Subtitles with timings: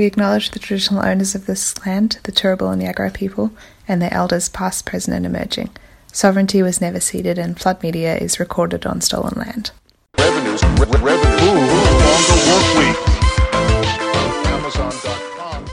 [0.00, 3.50] We acknowledge the traditional owners of this land, the Turrbal and Yagara people,
[3.86, 5.68] and their elders past, present, and emerging.
[6.10, 9.72] Sovereignty was never ceded, and flood media is recorded on stolen land.
[10.16, 11.42] Revenues, re- re- revenues.
[11.42, 11.54] Ooh,
[12.48, 12.96] longer work.
[14.46, 15.66] Amazon.com.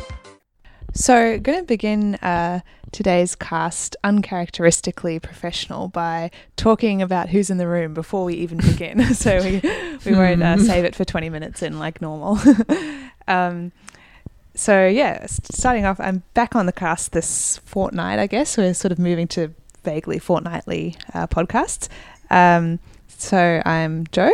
[0.94, 2.60] So, going to begin uh,
[2.92, 9.14] today's cast uncharacteristically professional by talking about who's in the room before we even begin.
[9.14, 9.62] so we
[10.06, 12.38] we won't uh, save it for twenty minutes in like normal.
[13.30, 13.72] um,
[14.58, 18.18] so yeah, starting off, I'm back on the cast this fortnight.
[18.18, 21.90] I guess we're sort of moving to vaguely fortnightly uh, podcasts.
[22.32, 24.32] Um, so I'm Joe.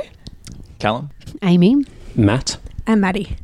[0.80, 1.10] Callum?
[1.42, 1.86] Amy.
[2.16, 2.58] Matt.
[2.88, 3.36] And Maddie.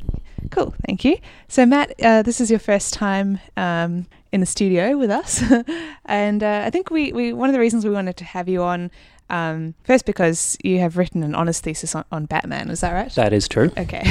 [0.50, 1.18] Cool, thank you.
[1.48, 5.44] So, Matt, uh, this is your first time um, in the studio with us,
[6.06, 8.62] and uh, I think we, we one of the reasons we wanted to have you
[8.62, 8.90] on
[9.30, 12.68] um, first because you have written an honours thesis on, on Batman.
[12.68, 13.12] Is that right?
[13.14, 13.70] That is true.
[13.78, 14.02] Okay.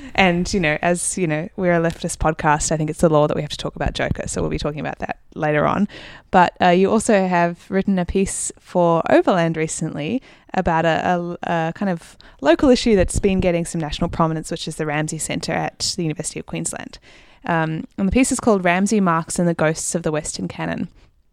[0.14, 3.26] and, you know, as, you know, we're a leftist podcast, I think it's the law
[3.26, 4.26] that we have to talk about Joker.
[4.26, 5.88] So we'll be talking about that later on.
[6.30, 10.20] But uh, you also have written a piece for Overland recently
[10.54, 14.66] about a, a, a kind of local issue that's been getting some national prominence, which
[14.66, 16.98] is the Ramsay Centre at the University of Queensland.
[17.44, 20.88] Um, and the piece is called Ramsay Marx and the Ghosts of the Western Canon.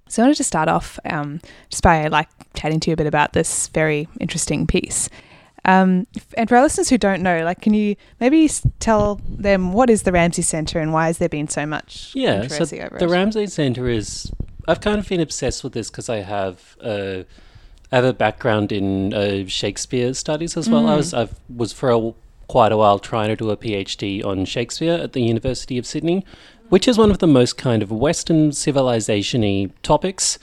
[0.07, 3.07] So I wanted to start off um, just by like chatting to you a bit
[3.07, 5.09] about this very interesting piece.
[5.65, 6.05] Um,
[6.37, 8.47] and for our listeners who don't know, like, can you maybe
[8.79, 12.47] tell them what is the Ramsay Centre and why has there been so much Yeah,
[12.47, 13.09] so over the it?
[13.09, 14.31] Ramsay Centre is.
[14.67, 16.77] I've kind of been obsessed with this because I have.
[16.79, 17.23] Uh,
[17.91, 20.87] I have a background in uh, Shakespeare studies as well.
[20.87, 22.13] I was I was for a,
[22.47, 26.25] quite a while trying to do a PhD on Shakespeare at the University of Sydney,
[26.69, 30.39] which is one of the most kind of Western civilization-y topics.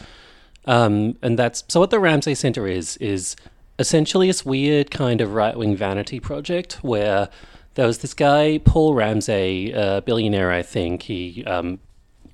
[0.65, 3.35] Um, and that's so what the Ramsay Center is is
[3.79, 7.29] essentially this weird kind of right-wing vanity project where
[7.75, 11.03] there was this guy Paul Ramsay, a billionaire, I think.
[11.03, 11.81] He um,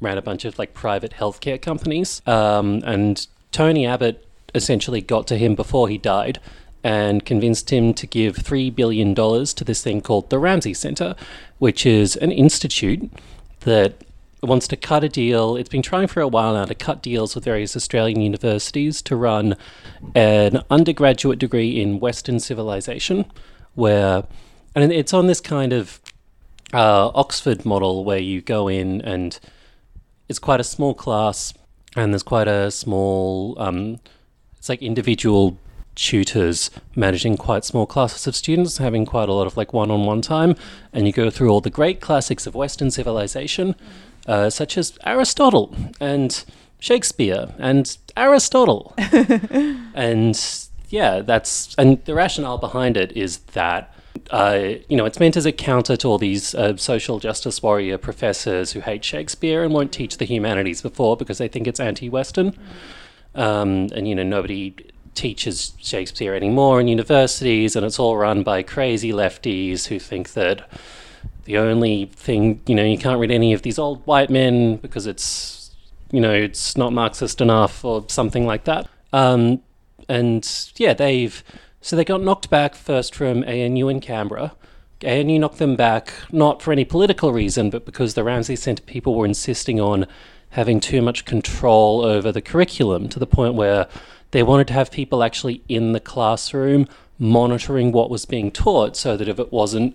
[0.00, 5.38] ran a bunch of like private healthcare companies, um, and Tony Abbott essentially got to
[5.38, 6.40] him before he died
[6.84, 11.14] and convinced him to give three billion dollars to this thing called the Ramsay Center,
[11.58, 13.10] which is an institute
[13.60, 14.04] that
[14.42, 15.56] wants to cut a deal.
[15.56, 19.16] It's been trying for a while now to cut deals with various Australian universities to
[19.16, 19.56] run
[20.14, 23.24] an undergraduate degree in Western civilization,
[23.74, 24.24] where,
[24.74, 26.00] and it's on this kind of
[26.72, 29.40] uh, Oxford model where you go in and
[30.28, 31.54] it's quite a small class
[31.96, 33.98] and there's quite a small, um,
[34.56, 35.58] it's like individual
[35.98, 40.06] tutors managing quite small classes of students, having quite a lot of like one on
[40.06, 40.54] one time.
[40.92, 43.74] And you go through all the great classics of Western civilization,
[44.26, 46.44] uh, such as Aristotle and
[46.78, 48.94] Shakespeare and Aristotle.
[49.94, 50.40] and
[50.88, 53.92] yeah, that's, and the rationale behind it is that.
[54.30, 57.96] Uh, you know, it's meant as a counter to all these uh, social justice warrior
[57.96, 62.54] professors who hate Shakespeare and won't teach the humanities before because they think it's anti-Western.
[63.36, 64.74] Um, and you know, nobody
[65.18, 70.70] teaches Shakespeare anymore in universities, and it's all run by crazy lefties who think that
[71.44, 75.06] the only thing, you know, you can't read any of these old white men because
[75.06, 75.74] it's,
[76.12, 78.88] you know, it's not Marxist enough or something like that.
[79.12, 79.60] Um,
[80.08, 81.42] and yeah, they've
[81.80, 84.52] so they got knocked back first from ANU in Canberra.
[85.04, 89.14] ANU knocked them back not for any political reason, but because the Ramsay Centre people
[89.14, 90.06] were insisting on
[90.50, 93.88] having too much control over the curriculum to the point where
[94.30, 96.86] they wanted to have people actually in the classroom
[97.18, 99.94] monitoring what was being taught so that if it wasn't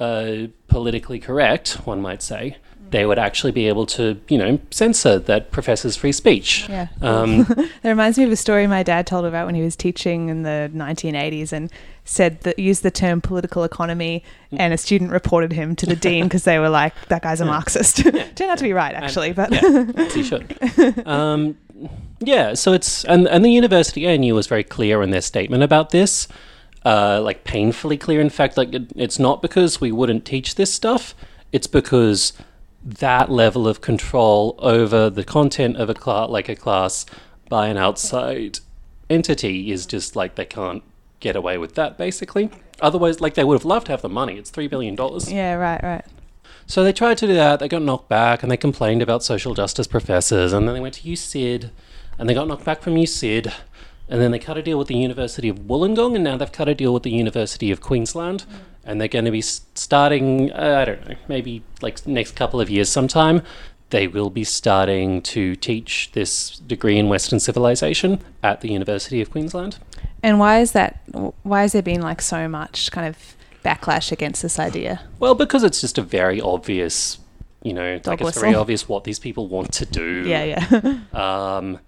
[0.00, 2.56] uh, politically correct, one might say,
[2.94, 6.68] they would actually be able to, you know, censor that professor's free speech.
[6.68, 6.86] Yeah.
[7.02, 7.42] Um,
[7.82, 10.44] That reminds me of a story my dad told about when he was teaching in
[10.44, 11.72] the 1980s and
[12.04, 14.22] said that used the term political economy
[14.52, 17.44] and a student reported him to the dean because they were like, that guy's a
[17.44, 17.96] Marxist.
[18.36, 20.56] Turned out to be right, actually, but yeah, he should.
[21.06, 21.58] Um,
[22.20, 25.90] yeah, so it's and and the university ANU was very clear in their statement about
[25.90, 26.28] this,
[26.84, 28.20] uh, like painfully clear.
[28.20, 31.14] In fact, like it, it's not because we wouldn't teach this stuff;
[31.52, 32.32] it's because
[32.84, 37.06] that level of control over the content of a class, like a class,
[37.48, 38.58] by an outside
[39.08, 40.82] entity, is just like they can't
[41.20, 41.96] get away with that.
[41.96, 42.50] Basically,
[42.80, 44.36] otherwise, like they would have loved to have the money.
[44.36, 45.32] It's three billion dollars.
[45.32, 46.04] yeah, right, right.
[46.66, 47.60] So they tried to do that.
[47.60, 50.52] They got knocked back, and they complained about social justice professors.
[50.52, 51.70] And then they went to USyd,
[52.18, 53.52] and they got knocked back from USyd.
[54.08, 56.68] And then they cut a deal with the University of Wollongong, and now they've cut
[56.68, 58.44] a deal with the University of Queensland.
[58.86, 62.68] And they're going to be starting, uh, I don't know, maybe like next couple of
[62.68, 63.42] years sometime.
[63.90, 69.30] They will be starting to teach this degree in Western civilization at the University of
[69.30, 69.78] Queensland.
[70.22, 71.00] And why is that?
[71.42, 75.00] Why has there been like so much kind of backlash against this idea?
[75.18, 77.18] Well, because it's just a very obvious,
[77.62, 80.24] you know, Dog like it's very obvious what these people want to do.
[80.26, 80.98] Yeah, yeah.
[81.12, 81.78] Um,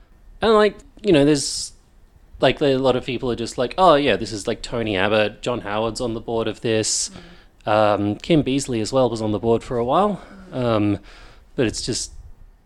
[0.42, 1.72] and like you know, there's
[2.40, 5.42] like a lot of people are just like, oh yeah, this is like Tony Abbott,
[5.42, 7.10] John Howard's on the board of this.
[7.64, 10.22] Um, Kim Beazley as well was on the board for a while.
[10.52, 10.98] Um,
[11.56, 12.12] but it's just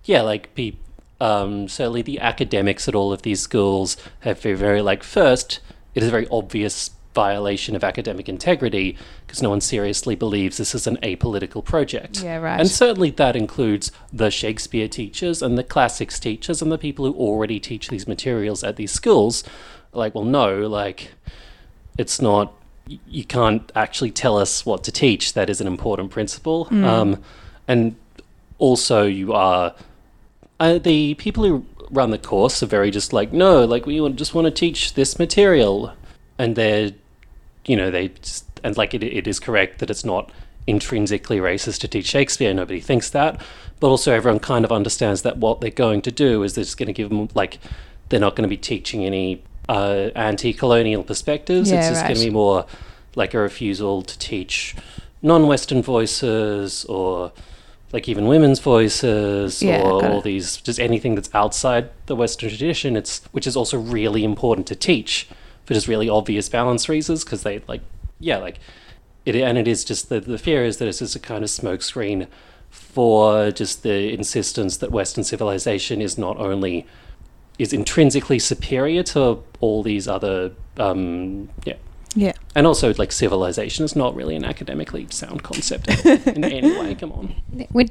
[0.04, 0.74] yeah, like pe-
[1.20, 5.60] um, certainly the academics at all of these schools have very, very like first,
[5.94, 8.96] it is a very obvious violation of academic integrity
[9.26, 12.22] because no one seriously believes this is an apolitical project.
[12.22, 12.60] Yeah, right.
[12.60, 17.14] And certainly that includes the Shakespeare teachers and the classics teachers and the people who
[17.14, 19.42] already teach these materials at these schools.
[19.92, 21.12] Like, well, no, like,
[21.98, 22.54] it's not,
[23.08, 25.32] you can't actually tell us what to teach.
[25.34, 26.68] That is an important principle.
[26.70, 27.22] Um,
[27.66, 27.96] and
[28.58, 29.74] also, you are,
[30.60, 34.32] uh, the people who run the course are very just like, no, like, we just
[34.34, 35.92] want to teach this material.
[36.40, 36.92] And they're,
[37.66, 40.30] you know, they just, and like, it, it is correct that it's not
[40.66, 42.52] intrinsically racist to teach Shakespeare.
[42.54, 43.40] Nobody thinks that.
[43.80, 46.78] But also, everyone kind of understands that what they're going to do is they're just
[46.78, 47.58] going to give them, like,
[48.08, 51.70] they're not going to be teaching any uh, anti colonial perspectives.
[51.70, 52.08] Yeah, it's just right.
[52.08, 52.66] going to be more
[53.14, 54.74] like a refusal to teach
[55.22, 57.32] non Western voices or
[57.92, 60.24] like even women's voices Yeah, or all it.
[60.24, 62.96] these just anything that's outside the Western tradition.
[62.96, 65.28] It's which is also really important to teach
[65.70, 67.80] for just really obvious balance reasons because they like
[68.18, 68.58] yeah like
[69.24, 71.48] it and it is just the the fear is that it's just a kind of
[71.48, 72.26] smokescreen
[72.70, 76.88] for just the insistence that Western civilization is not only
[77.60, 81.76] is intrinsically superior to all these other um yeah
[82.14, 82.32] yeah.
[82.54, 85.88] and also like civilization is not really an academically sound concept
[86.26, 87.34] in any way come on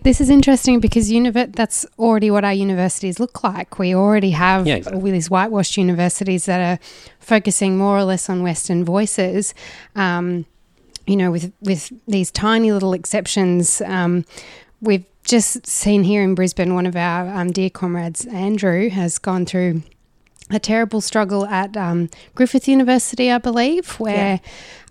[0.04, 3.80] This is interesting because univer- that's already what our universities look like.
[3.80, 5.01] We already have Yeah, exactly.
[5.01, 6.80] all these whitewashed universities that are
[7.19, 9.54] focusing more or less on Western voices.
[9.95, 10.45] Um,
[11.07, 14.25] you know, with with these tiny little exceptions, um,
[14.81, 16.74] we've just seen here in Brisbane.
[16.75, 19.81] One of our um, dear comrades, Andrew, has gone through
[20.51, 24.41] a terrible struggle at um, Griffith University, I believe, where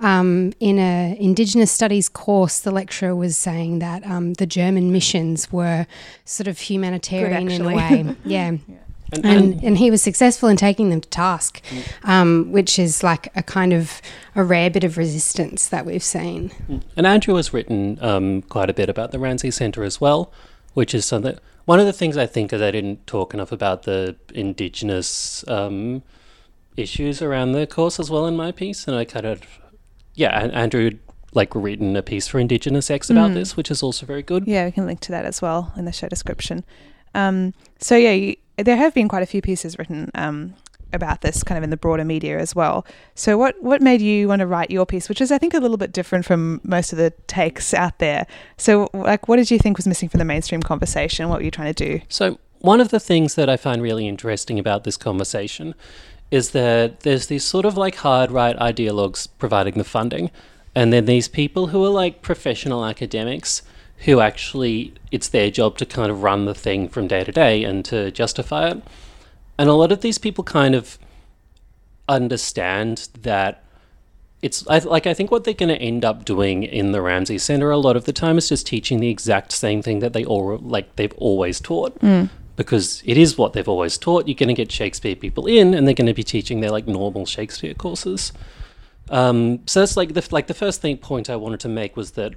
[0.00, 5.52] um, in a Indigenous Studies course, the lecturer was saying that um, the German missions
[5.52, 5.86] were
[6.24, 8.02] sort of humanitarian in a actually.
[8.04, 8.16] way.
[8.24, 8.48] Yeah.
[9.12, 11.62] and, And, and he was successful in taking them to task,
[12.04, 14.02] um, which is like a kind of
[14.34, 16.52] a rare bit of resistance that we've seen.
[16.94, 20.30] And Andrew has written um, quite a bit about the Ramsay Centre as well,
[20.74, 21.38] which is something.
[21.68, 26.02] One of the things I think is I didn't talk enough about the Indigenous um,
[26.78, 29.42] issues around the course as well in my piece, and I kind of,
[30.14, 30.98] yeah, and Andrew had,
[31.34, 34.46] like written a piece for Indigenous X about this, which is also very good.
[34.46, 36.64] Yeah, we can link to that as well in the show description.
[37.14, 40.54] Um, so yeah, you, there have been quite a few pieces written um,
[40.92, 42.86] about this, kind of in the broader media as well.
[43.14, 45.60] So what what made you want to write your piece, which is I think a
[45.60, 48.26] little bit different from most of the takes out there?
[48.56, 51.28] So like, what did you think was missing from the mainstream conversation?
[51.28, 52.00] What were you trying to do?
[52.08, 55.74] So, one of the things that I find really interesting about this conversation
[56.30, 60.30] is that there's these sort of like hard right ideologues providing the funding,
[60.74, 63.62] and then these people who are like professional academics
[64.04, 67.64] who actually it's their job to kind of run the thing from day to day
[67.64, 68.82] and to justify it.
[69.58, 70.98] And a lot of these people kind of
[72.08, 73.64] understand that
[74.40, 77.38] it's I, like I think what they're going to end up doing in the Ramsay
[77.38, 80.24] Center a lot of the time is just teaching the exact same thing that they
[80.24, 82.00] all like they've always taught
[82.56, 84.26] because it is what they've always taught.
[84.26, 86.86] You're going to get Shakespeare people in, and they're going to be teaching their like
[86.86, 88.32] normal Shakespeare courses.
[89.10, 92.12] Um, so that's like the like the first thing point I wanted to make was
[92.12, 92.34] that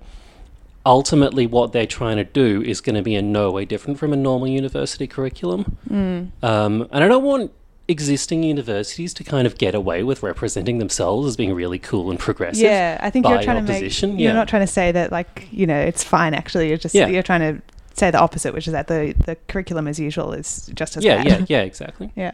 [0.85, 4.13] ultimately what they're trying to do is going to be in no way different from
[4.13, 5.77] a normal university curriculum.
[5.89, 7.51] Um, and I don't want
[7.87, 12.19] existing universities to kind of get away with representing themselves as being really cool and
[12.19, 12.63] progressive.
[12.63, 14.01] Yeah, I think you're trying to make.
[14.01, 14.33] You're yeah.
[14.33, 16.33] not trying to say that like you know it's fine.
[16.33, 17.07] Actually, you're just Yeah.
[17.07, 17.61] you're trying to
[17.93, 21.23] say the opposite, which is that the the curriculum as usual is just as yeah,
[21.23, 21.27] bad.
[21.27, 22.11] yeah, yeah, exactly.
[22.15, 22.33] Yeah.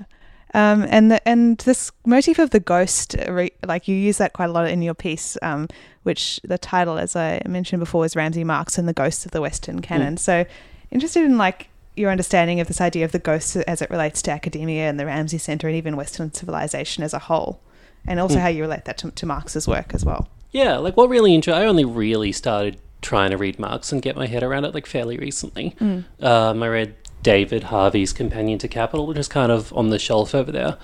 [0.54, 4.50] Um, and the, and this motif of the ghost, re- like you use that quite
[4.50, 5.68] a lot in your piece, um,
[6.08, 9.42] which the title, as I mentioned before, is Ramsay Marx and the Ghosts of the
[9.42, 10.18] Western Canon.
[10.18, 10.46] So,
[10.90, 14.32] interested in like your understanding of this idea of the ghost as it relates to
[14.32, 17.60] academia and the Ramsay Center and even Western civilization as a whole,
[18.08, 18.42] and also Mm.
[18.42, 20.28] how you relate that to, to Marx's work as well.
[20.52, 21.60] Yeah, like what really interested.
[21.62, 24.86] I only really started trying to read Marx and get my head around it like
[24.86, 25.76] fairly recently.
[26.22, 30.34] Um, I read David Harvey's Companion to Capital, which is kind of on the shelf
[30.34, 30.78] over there.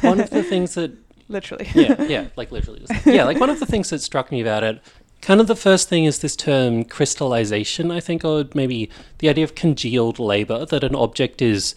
[0.00, 0.92] One of the things that
[1.30, 1.68] Literally.
[1.74, 2.80] yeah, yeah, like literally.
[2.80, 4.82] Just, yeah, like one of the things that struck me about it,
[5.22, 9.44] kind of the first thing is this term crystallization, I think, or maybe the idea
[9.44, 11.74] of congealed labor, that an object is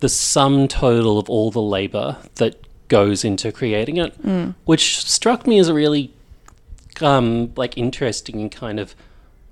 [0.00, 2.56] the sum total of all the labor that
[2.88, 4.14] goes into creating it,
[4.64, 6.12] which struck me as a really
[7.02, 8.94] um like interesting kind of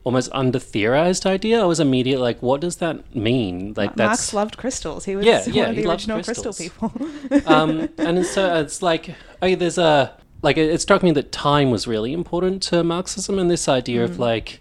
[0.04, 1.60] almost under theorized idea.
[1.60, 3.74] I was immediately like, what does that mean?
[3.76, 5.06] Like that's Marx loved crystals.
[5.06, 6.92] He was Yeah, one yeah, of he the loved original crystal people.
[7.46, 11.70] um, and so it's like, oh, there's a like it, it struck me that time
[11.70, 14.60] was really important to Marxism and this idea of like,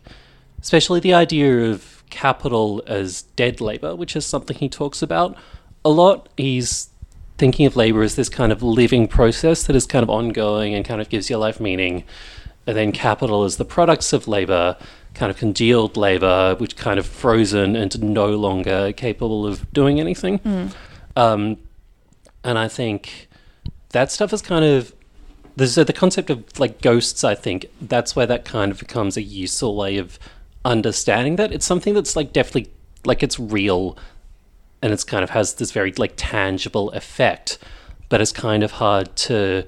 [0.62, 5.36] especially the idea of capital as dead labor, which is something he talks about
[5.84, 6.30] a lot.
[6.38, 6.90] He's
[7.38, 10.86] thinking of labor as this kind of living process that is kind of ongoing and
[10.86, 12.04] kind of gives your life meaning.
[12.66, 14.78] And then capital is the products of labor,
[15.13, 20.39] kind of congealed labor, which kind of frozen and no longer capable of doing anything.
[21.15, 21.58] Um,
[22.43, 23.27] and I think
[23.89, 24.93] that stuff is kind of
[25.55, 27.24] there's uh, the concept of like ghosts.
[27.24, 30.17] I think that's where that kind of becomes a useful way of
[30.65, 32.72] understanding that it's something that's like definitely
[33.05, 33.98] like it's real,
[34.82, 37.60] and it's kind of has this very like tangible effect,
[38.10, 39.65] but it's kind of hard to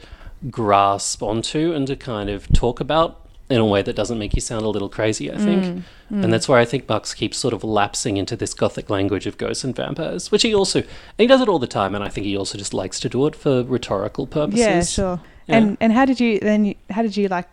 [0.50, 4.42] grasp onto and to kind of talk about in a way that doesn't make you
[4.42, 5.32] sound a little crazy.
[5.32, 8.90] I think, and that's where I think Bucks keeps sort of lapsing into this gothic
[8.90, 10.84] language of ghosts and vampires, which he also
[11.18, 13.28] he does it all the time, and I think he also just likes to do
[13.28, 14.60] it for rhetorical purposes.
[14.60, 15.22] yeah, sure.
[15.48, 15.58] Yeah.
[15.58, 16.66] And and how did you then?
[16.66, 17.50] You, how did you like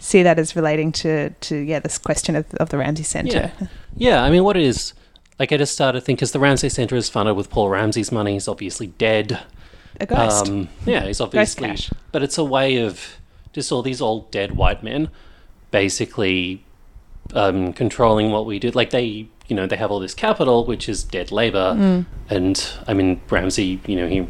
[0.00, 3.52] see that as relating to to yeah this question of of the Ramsay Center?
[3.60, 3.66] Yeah.
[3.96, 4.92] Yeah, I mean, what it is,
[5.40, 8.34] like, I just started thinking, because the Ramsay Center is funded with Paul Ramsay's money.
[8.34, 9.40] He's obviously dead.
[10.00, 10.48] A ghost.
[10.48, 11.68] Um, yeah, he's obviously.
[11.68, 11.90] cash.
[12.12, 13.18] But it's a way of
[13.52, 15.10] just all these old dead white men
[15.70, 16.62] basically
[17.34, 18.70] um, controlling what we do.
[18.70, 21.74] Like, they, you know, they have all this capital, which is dead labor.
[21.76, 22.06] Mm.
[22.30, 24.26] And, I mean, Ramsay, you know, he.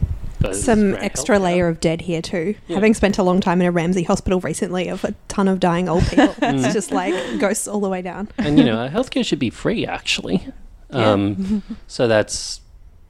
[0.52, 2.54] Some extra layer of dead here too.
[2.68, 2.76] Yeah.
[2.76, 5.88] Having spent a long time in a Ramsay hospital recently of a ton of dying
[5.88, 6.64] old people, Mm.
[6.64, 8.28] it's just like ghosts all the way down.
[8.38, 10.47] and you know, healthcare should be free actually.
[10.90, 12.61] Um, so that's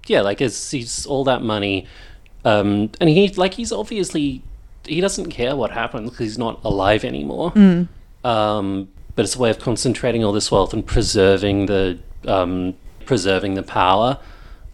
[0.06, 1.86] yeah, like it's he's all that money,
[2.46, 4.42] um, and he like he's obviously
[4.86, 7.52] he doesn't care what happens because he's not alive anymore.
[8.24, 13.54] Um, but it's a way of concentrating all this wealth and preserving the um, preserving
[13.54, 14.18] the power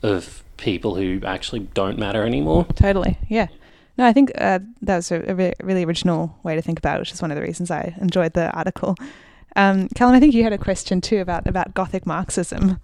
[0.02, 2.66] of people who actually don't matter anymore.
[2.74, 3.18] Totally.
[3.28, 3.48] Yeah.
[3.96, 6.96] No, I think uh, that was a, a re- really original way to think about
[6.96, 8.96] it, which is one of the reasons I enjoyed the article.
[9.56, 12.80] Um, Callum, I think you had a question too about, about Gothic Marxism.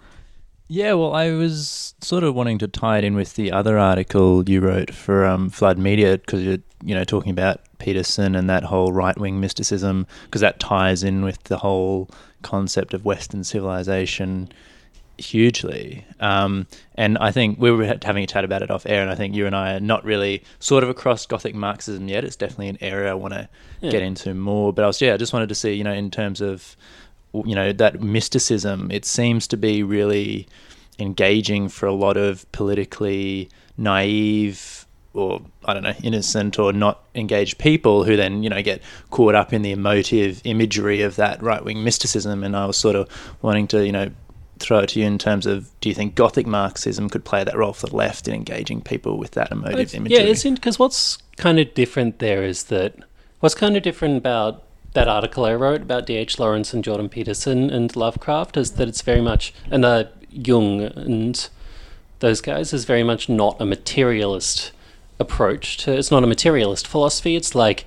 [0.68, 4.48] Yeah, well, I was sort of wanting to tie it in with the other article
[4.48, 8.62] you wrote for um, Flood Media because you're, you know, talking about Peterson and that
[8.64, 12.08] whole right wing mysticism because that ties in with the whole
[12.42, 14.50] concept of Western civilization
[15.18, 16.04] hugely.
[16.20, 19.14] Um, and I think we were having a chat about it off air, and I
[19.14, 22.24] think you and I are not really sort of across Gothic Marxism yet.
[22.24, 23.48] It's definitely an area I want to
[23.80, 23.90] Yeah.
[23.90, 24.72] get into more.
[24.72, 26.76] But I was, yeah, I just wanted to see, you know, in terms of
[27.32, 30.48] you know that mysticism it seems to be really
[30.98, 37.58] engaging for a lot of politically naive or I don't know innocent or not engaged
[37.58, 41.64] people who then you know get caught up in the emotive imagery of that right
[41.64, 43.08] wing mysticism and I was sort of
[43.42, 44.10] wanting to you know
[44.60, 47.56] throw it to you in terms of do you think Gothic Marxism could play that
[47.56, 50.18] role for the left in engaging people with that emotive imagery?
[50.18, 52.94] Yeah, it's because what's kind of different there is that
[53.40, 54.62] what's kind of different about
[54.92, 56.38] that article I wrote about D.H.
[56.38, 61.48] Lawrence and Jordan Peterson and Lovecraft is that it's very much and uh, Jung and
[62.18, 64.72] those guys is very much not a materialist
[65.20, 65.92] approach to.
[65.96, 67.36] It's not a materialist philosophy.
[67.36, 67.84] It's like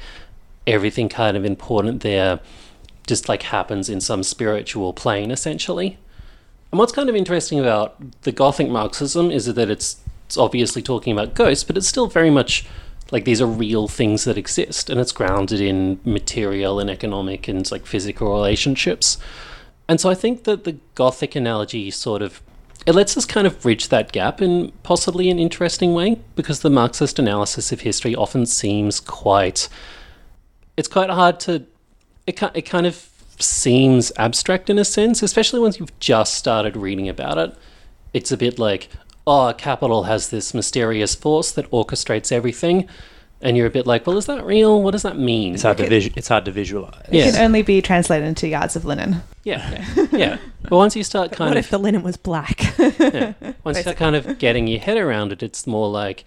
[0.65, 2.39] everything kind of important there
[3.05, 5.97] just like happens in some spiritual plane essentially.
[6.71, 11.11] And what's kind of interesting about the Gothic Marxism is that it's, it's obviously talking
[11.11, 12.65] about ghosts, but it's still very much
[13.11, 17.69] like these are real things that exist, and it's grounded in material and economic and
[17.71, 19.19] like physical relationships.
[19.87, 22.41] And so I think that the Gothic analogy sort of
[22.85, 26.69] it lets us kind of bridge that gap in possibly an interesting way because the
[26.69, 29.69] Marxist analysis of history often seems quite
[30.75, 31.65] it's quite hard to
[32.25, 33.09] it it kind of
[33.39, 37.55] seems abstract in a sense, especially once you've just started reading about it.
[38.13, 38.89] It's a bit like,
[39.25, 42.87] oh, capital has this mysterious force that orchestrates everything,
[43.43, 44.81] and you're a bit like, well, is that real?
[44.81, 45.53] What does that mean?
[45.53, 47.05] it's hard to visu- it's hard to visualize.
[47.11, 47.25] Yeah.
[47.25, 49.21] It can only be translated into yards of linen.
[49.43, 50.37] Yeah, yeah.
[50.63, 52.77] But once you start kind of what of if the linen was black?
[52.79, 53.33] yeah.
[53.63, 56.23] Once you start kind of getting your head around it, it's more like,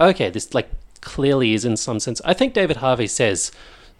[0.00, 0.68] okay, this like
[1.00, 2.20] clearly is in some sense.
[2.24, 3.50] I think David Harvey says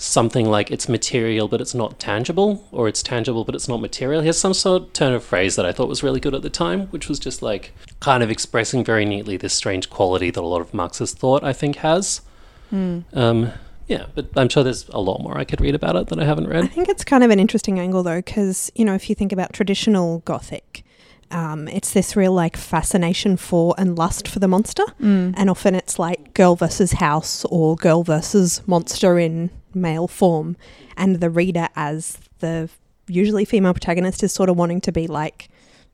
[0.00, 4.20] something like it's material but it's not tangible, or it's tangible but it's not material.
[4.20, 6.42] He has some sort of turn of phrase that I thought was really good at
[6.42, 10.40] the time, which was just like kind of expressing very neatly this strange quality that
[10.40, 12.20] a lot of Marxist thought I think has.
[12.72, 13.52] Um,
[13.86, 16.24] yeah, but I'm sure there's a lot more I could read about it that I
[16.24, 16.64] haven't read.
[16.64, 19.32] I think it's kind of an interesting angle though, because you know if you think
[19.32, 20.84] about traditional Gothic,
[21.30, 25.34] um, it's this real like fascination for and lust for the monster, Mm.
[25.36, 30.56] and often it's like girl versus house or girl versus monster in male form,
[30.96, 32.68] and the reader as the
[33.06, 35.48] usually female protagonist is sort of wanting to be like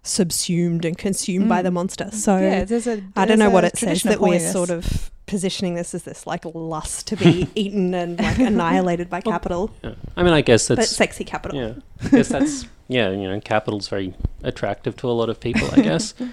[0.04, 1.64] subsumed and consumed by Mm.
[1.64, 2.10] the monster.
[2.12, 4.70] So yeah, there's a, I don't know what a it says tradition that we're sort
[4.70, 9.70] of positioning this as this like lust to be eaten and like annihilated by capital,
[9.82, 9.94] Yeah.
[10.16, 11.58] I mean, I guess but that's sexy capital.
[11.58, 11.72] yeah.
[12.04, 13.10] I guess that's yeah.
[13.10, 15.68] You know, capital's very attractive to a lot of people.
[15.72, 16.14] I guess.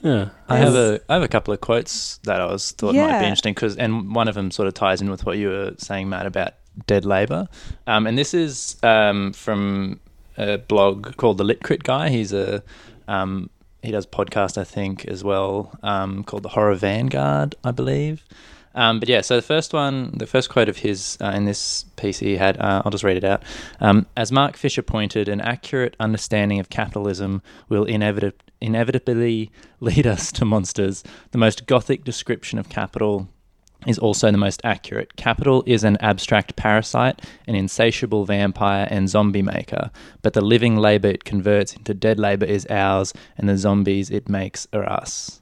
[0.00, 0.28] Yeah.
[0.48, 3.24] I have a I have a couple of quotes that I was thought might be
[3.24, 6.08] interesting because and one of them sort of ties in with what you were saying,
[6.08, 6.54] Matt, about
[6.86, 7.48] dead labour.
[7.88, 9.98] Um, and this is um, from
[10.36, 12.10] a blog called the Lit Crit Guy.
[12.10, 12.62] He's a
[13.08, 13.50] um,
[13.82, 18.24] he does podcast, I think, as well, um, called the Horror Vanguard, I believe.
[18.74, 21.84] Um, but yeah, so the first one, the first quote of his uh, in this
[21.96, 23.42] piece he had, uh, I'll just read it out.
[23.80, 29.50] Um, As Mark Fisher pointed, an accurate understanding of capitalism will inevit- inevitably
[29.80, 31.02] lead us to monsters.
[31.32, 33.28] The most gothic description of capital
[33.86, 35.16] is also the most accurate.
[35.16, 39.90] Capital is an abstract parasite, an insatiable vampire and zombie maker,
[40.22, 44.28] but the living labour it converts into dead labour is ours, and the zombies it
[44.28, 45.40] makes are us.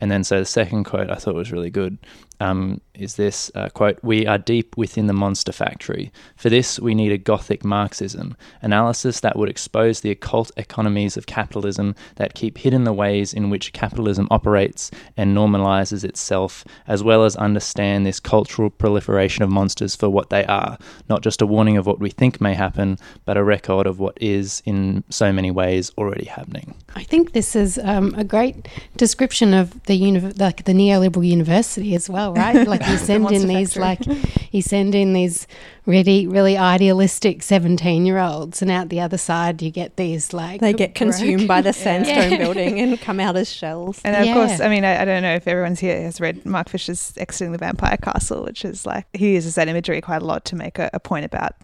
[0.00, 1.98] And then, so the second quote I thought was really good
[2.40, 6.12] um, is this uh, quote We are deep within the monster factory.
[6.36, 11.26] For this, we need a Gothic Marxism, analysis that would expose the occult economies of
[11.26, 17.24] capitalism that keep hidden the ways in which capitalism operates and normalizes itself, as well
[17.24, 20.78] as understand this cultural proliferation of monsters for what they are,
[21.08, 24.16] not just a warning of what we think may happen, but a record of what
[24.20, 26.74] is, in so many ways, already happening.
[26.94, 31.94] I think this is um, a great description of the uni- like the neoliberal university
[31.94, 32.66] as well, right?
[32.70, 34.00] Like you send in Monster these like
[34.52, 35.46] you send in these
[35.86, 40.60] really really idealistic seventeen year olds, and out the other side you get these like
[40.60, 42.38] They get consumed broke- by the sandstone Yeah.
[42.38, 44.00] building and come out as shells.
[44.04, 46.68] And of course, I mean, I, I don't know if everyone's here has read Mark
[46.68, 50.44] Fisher's Exiting the Vampire Castle, which is like, he uses that imagery quite a lot
[50.46, 51.54] to make a, a point about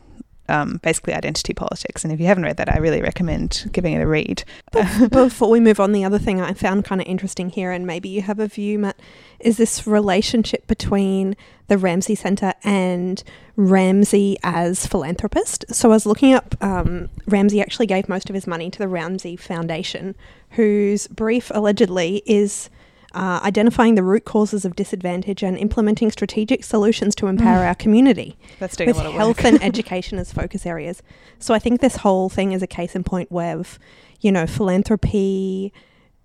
[0.48, 2.04] um, basically identity politics.
[2.04, 4.44] And if you haven't read that, I really recommend giving it a read.
[5.10, 8.08] Before we move on, the other thing I found kind of interesting here, and maybe
[8.08, 8.98] you have a view, Matt,
[9.40, 11.36] is this relationship between
[11.68, 13.22] the Ramsay Center and
[13.56, 15.64] Ramsay as philanthropist.
[15.70, 18.88] So I was looking up, um, Ramsay actually gave most of his money to the
[18.88, 20.14] Ramsay Foundation,
[20.50, 22.70] whose brief allegedly is.
[23.16, 28.36] Uh, identifying the root causes of disadvantage and implementing strategic solutions to empower our community
[28.58, 31.02] That's doing with a lot of health and education as focus areas.
[31.38, 33.62] So I think this whole thing is a case in point where,
[34.20, 35.72] you know, philanthropy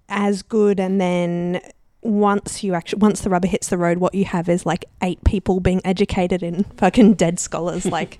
[0.09, 1.61] as good, and then
[2.01, 5.23] once you actually once the rubber hits the road, what you have is like eight
[5.23, 7.85] people being educated in fucking dead scholars.
[7.99, 8.19] like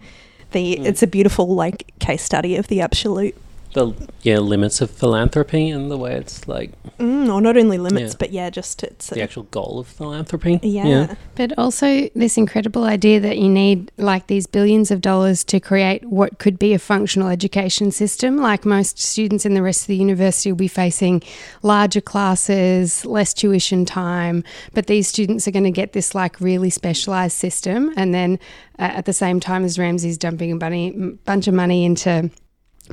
[0.52, 0.86] the Mm.
[0.86, 3.36] it's a beautiful like case study of the absolute.
[3.74, 8.12] The yeah limits of philanthropy and the way it's like Mm, or not only limits,
[8.14, 8.18] Yeah.
[8.20, 10.60] but yeah, just it's the actual goal of philanthropy.
[10.62, 11.16] yeah.
[11.36, 16.06] But also this incredible idea that you need like these billions of dollars to create
[16.06, 18.38] what could be a functional education system.
[18.38, 21.24] Like most students in the rest of the university will be facing
[21.64, 26.70] larger classes, less tuition time, but these students are going to get this like really
[26.70, 28.38] specialized system and then
[28.78, 32.30] uh, at the same time as Ramsay's dumping a bunny, m- bunch of money into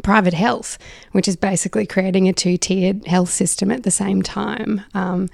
[0.03, 0.79] private health,
[1.13, 4.83] which is basically creating a two-tiered health system at the same time.
[4.95, 5.29] Um,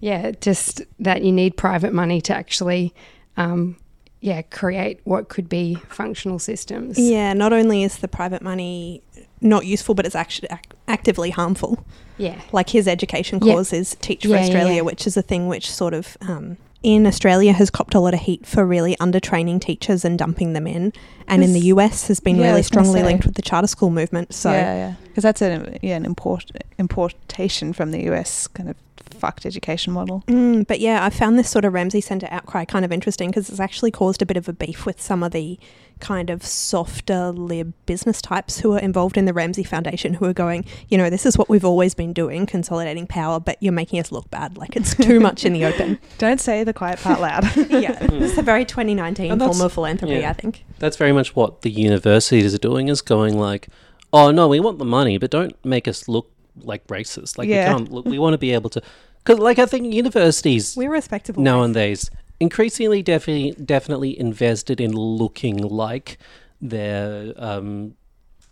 [0.00, 2.94] yeah, just that you need private money to actually,
[3.36, 3.76] um,
[4.20, 6.98] yeah, create what could be functional systems.
[6.98, 9.02] Yeah, not only is the private money
[9.40, 11.84] not useful, but it's actually ac- actively harmful.
[12.18, 13.54] yeah, like his education Yeah.
[13.54, 14.80] cause is Teach for yeah, Australia, yeah.
[14.82, 18.20] which is a thing which sort of um, in Australia has copped a lot of
[18.20, 20.92] heat for really undertraining teachers and dumping them in,
[21.26, 24.32] and in the US has been Yeah, really strongly linked with the charter school movement.
[24.32, 28.76] So yeah, yeah, because that's an yeah an import importation from the US kind of
[29.16, 30.22] fucked education model.
[30.28, 33.48] Mm, but yeah, I found this sort of Ramsay Centre outcry kind of interesting because
[33.50, 35.58] it's actually caused a bit of a beef with some of the
[35.98, 40.34] kind of softer lib business types who are involved in the Ramsay Foundation who are
[40.34, 43.98] going, you know, this is what we've always been doing, consolidating power, but you're making
[43.98, 44.58] us look bad.
[44.58, 45.98] Like it's too much in the open.
[46.18, 47.44] Don't say the quiet part loud.
[47.70, 50.30] yeah, this is a very 2019 form of philanthropy, yeah.
[50.30, 50.64] I think.
[50.78, 53.68] That's very much what the universities are doing is going like,
[54.12, 56.30] oh no, we want the money, but don't make us look
[56.62, 57.38] like racist.
[57.38, 57.72] Like Yeah.
[57.72, 58.82] we can't look, we want to be able to,
[59.26, 61.42] because like I think universities We're respectable.
[61.42, 66.18] nowadays increasingly definitely definitely invested in looking like
[66.60, 67.94] they're um,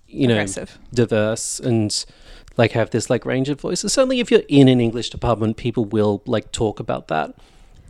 [0.09, 0.79] you know Aggressive.
[0.93, 2.05] diverse and
[2.57, 3.93] like have this like range of voices.
[3.93, 7.35] Certainly, if you're in an English department, people will like talk about that,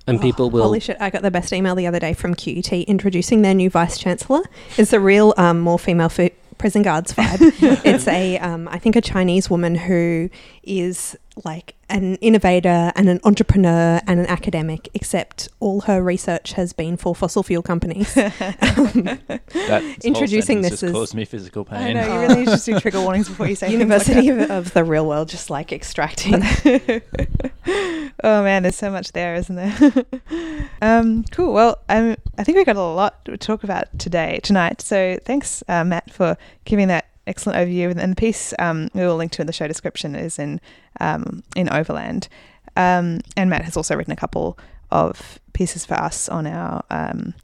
[0.06, 0.62] and people will.
[0.62, 3.54] Oh, Holy shit, I got the best email the other day from QUT introducing their
[3.54, 4.42] new vice chancellor.
[4.78, 7.40] It's a real um, more female fi- prison guards vibe.
[7.84, 10.30] it's a, um, I think, a Chinese woman who
[10.62, 16.72] is like an innovator and an entrepreneur and an academic, except all her research has
[16.72, 18.16] been for fossil fuel companies.
[18.76, 19.18] Um,
[19.68, 21.78] That Introducing sentence this just as- caused me physical pain.
[21.78, 21.94] I pain.
[21.96, 24.28] know you really need to just do trigger warnings before you say things like University
[24.30, 26.34] of, of the real world, just like extracting.
[28.24, 29.92] oh man, there's so much there, isn't there?
[30.82, 31.52] um, cool.
[31.52, 34.80] Well, um, I think we've got a lot to talk about today, tonight.
[34.80, 37.90] So thanks, uh, Matt, for giving that excellent overview.
[37.90, 40.60] And the piece um, we will link to in the show description is in
[41.00, 42.28] um, in Overland.
[42.76, 44.58] Um, and Matt has also written a couple
[44.90, 47.34] of pieces for us on our um,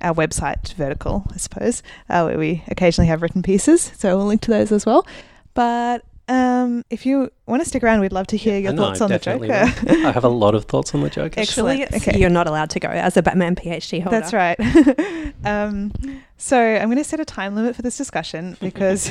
[0.00, 3.92] our website, Vertical, I suppose, uh, where we occasionally have written pieces.
[3.96, 5.06] So we'll link to those as well.
[5.54, 8.82] But um, if you want to stick around, we'd love to hear your I know,
[8.86, 9.46] thoughts on the Joker.
[9.46, 10.06] will.
[10.06, 11.40] I have a lot of thoughts on the Joker.
[11.40, 12.18] Actually, Okay.
[12.18, 14.20] you're not allowed to go as a Batman PhD holder.
[14.20, 15.34] That's right.
[15.44, 15.92] um,
[16.36, 19.10] so I'm going to set a time limit for this discussion because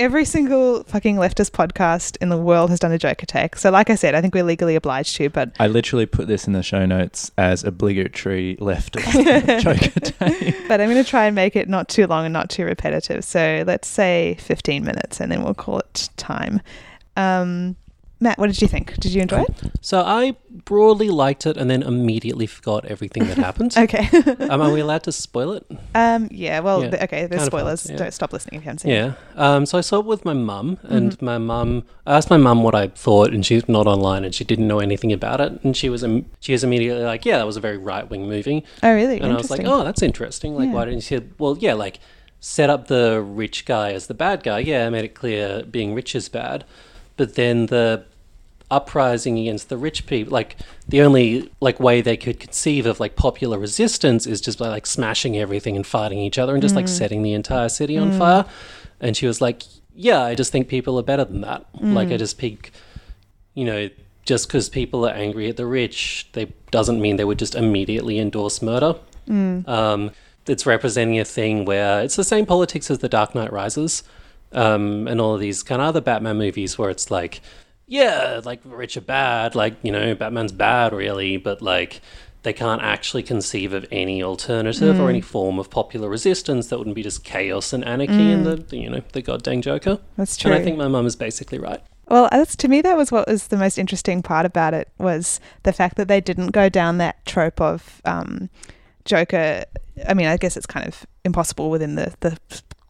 [0.00, 3.56] every single fucking leftist podcast in the world has done a Joker take.
[3.56, 6.46] So, like I said, I think we're legally obliged to, but I literally put this
[6.46, 10.54] in the show notes as obligatory leftist Joker tape.
[10.68, 13.24] but I'm going to try and make it not too long and not too repetitive.
[13.24, 16.60] So let's say 15 minutes, and then we'll call it time.
[17.16, 17.76] Um,
[18.20, 18.94] Matt, what did you think?
[19.00, 19.50] Did you enjoy it?
[19.80, 23.74] So I broadly liked it and then immediately forgot everything that happened.
[23.76, 24.06] Okay.
[24.48, 25.66] um, are we allowed to spoil it?
[25.96, 26.60] um, yeah.
[26.60, 27.26] Well, Yeah, th- okay.
[27.26, 27.82] There's spoilers.
[27.82, 28.04] hard, yeah.
[28.04, 28.94] Don't stop listening if you haven't seen it.
[28.94, 29.14] Yeah.
[29.34, 31.24] Um, so I saw it with my mum, and Mm-hmm.
[31.24, 31.82] my mum.
[32.06, 34.78] I asked my mum what I thought, and she's not online, and she didn't know
[34.78, 35.58] anything about it.
[35.64, 38.28] And she was im- she was immediately like, "Yeah, that was a very right wing
[38.28, 39.18] movie." Oh, really?
[39.20, 40.54] And I was like, "Oh, that's interesting.
[40.54, 40.74] Like, Yeah.
[40.74, 41.98] why didn't you?" She "Well, yeah, like
[42.38, 44.60] set up the rich guy as the bad guy.
[44.60, 46.64] Yeah, I made it clear being rich is bad,
[47.22, 48.04] but then the
[48.68, 50.56] uprising against the rich people like
[50.88, 54.86] the only like way they could conceive of like popular resistance is just by like
[54.86, 56.88] smashing everything and fighting each other and just like mm.
[56.88, 58.18] setting the entire city on mm.
[58.18, 58.44] fire.
[59.00, 59.62] And she was like
[59.94, 61.64] yeah i just think people are better than that.
[61.80, 62.18] Like i mm.
[62.18, 62.72] just think
[63.54, 63.88] you know
[64.24, 68.18] just because people are angry at the rich they doesn't mean they would just immediately
[68.18, 68.96] endorse murder.
[69.68, 70.10] Um,
[70.48, 74.02] it's representing a thing where it's the same politics as the dark knight rises
[74.52, 77.40] um, and all of these kind of other batman movies where it's like
[77.92, 82.00] yeah, like rich are bad, like, you know, Batman's bad really, but like
[82.42, 86.96] they can't actually conceive of any alternative or any form of popular resistance that wouldn't
[86.96, 89.98] be just chaos and anarchy and the, you know, the goddamn Joker.
[90.16, 90.50] That's true.
[90.50, 91.82] And I think my mum is basically right.
[92.08, 95.38] Well, that's to me that was what was the most interesting part about it was
[95.62, 98.48] the fact that they didn't go down that trope of um,
[99.04, 99.64] Joker.
[100.08, 102.38] I mean, I guess it's kind of impossible within the the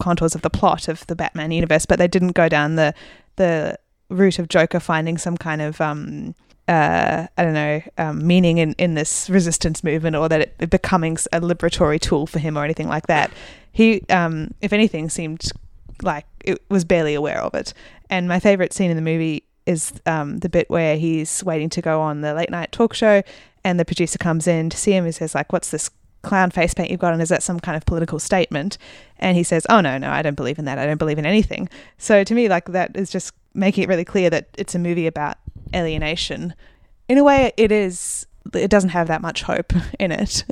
[0.03, 2.93] contours of the plot of the Batman universe, but they didn't go down the
[3.37, 6.35] the route of Joker finding some kind of um,
[6.69, 10.71] uh, I don't know um, meaning in in this resistance movement or that it, it
[10.71, 13.31] becoming a liberatory tool for him or anything like that.
[13.73, 15.51] He, um, if anything, seemed
[16.03, 17.73] like it was barely aware of it.
[18.11, 21.81] And my favorite scene in the movie is um, the bit where he's waiting to
[21.81, 23.23] go on the late night talk show,
[23.65, 25.91] and the producer comes in to see him and says, like, "What's this
[26.23, 27.13] clown face paint you've got?
[27.13, 28.79] And is that some kind of political statement?"
[29.19, 30.79] And he says, "Oh no, no, I don't believe in that.
[30.79, 34.05] I don't believe in anything." So to me, like that is just making it really
[34.05, 35.37] clear that it's a movie about
[35.75, 36.55] alienation.
[37.09, 38.27] In a way, it is.
[38.55, 40.45] It doesn't have that much hope in it.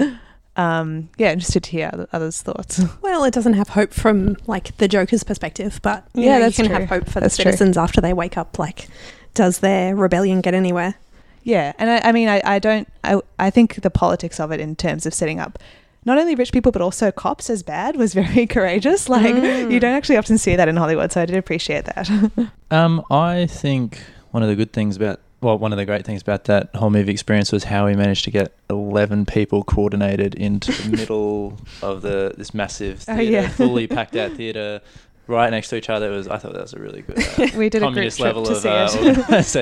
[0.57, 2.83] Um, yeah, interested to hear others' thoughts.
[3.03, 6.59] Well, it doesn't have hope from like the Joker's perspective, but you Yeah, know, that's
[6.59, 6.81] you can true.
[6.81, 7.53] have hope for That's the true.
[7.53, 8.59] citizens after they wake up.
[8.59, 8.89] Like,
[9.35, 10.95] does their rebellion get anywhere?
[11.43, 14.61] Yeah, and I, I mean, I, I don't, I, I think the politics of it
[14.61, 15.59] in terms of setting up
[16.05, 19.09] not only rich people but also cops as bad was very courageous.
[19.09, 19.71] Like Mm.
[19.71, 22.09] you don't actually often see that in Hollywood, so I did appreciate that.
[22.73, 23.99] Um, I think
[24.31, 26.91] one of the good things about well, one of the great things about that whole
[26.91, 32.03] movie experience was how we managed to get eleven people coordinated into the middle of
[32.03, 33.49] the this massive Oh, yeah.
[33.49, 34.83] fully packed out theater,
[35.27, 36.13] right next to each other.
[36.13, 38.35] It was I thought that was a really good uh, we did a group trip
[38.35, 38.89] to of see uh,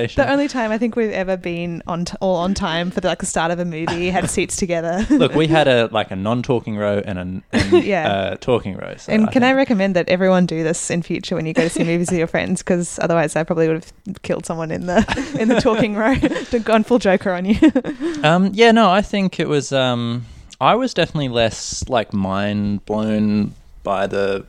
[0.03, 0.15] it.
[0.15, 3.07] the only time I think we've ever been on t- all on time for the,
[3.07, 5.05] like the start of a movie, had seats together.
[5.09, 8.11] Look, we had a like a non-talking row and a and, Yeah.
[8.11, 8.95] uh, talking row.
[8.97, 11.69] So and can I recommend that everyone do this in future when you go to
[11.69, 12.61] see movies with your friends?
[12.61, 16.15] Because otherwise, I probably would have killed someone in the in the talking row,
[16.63, 17.57] gone full Joker on you.
[18.23, 19.71] Um, yeah, no, I think it was.
[19.71, 20.25] Um,
[20.61, 24.45] I was definitely less like mind blown by the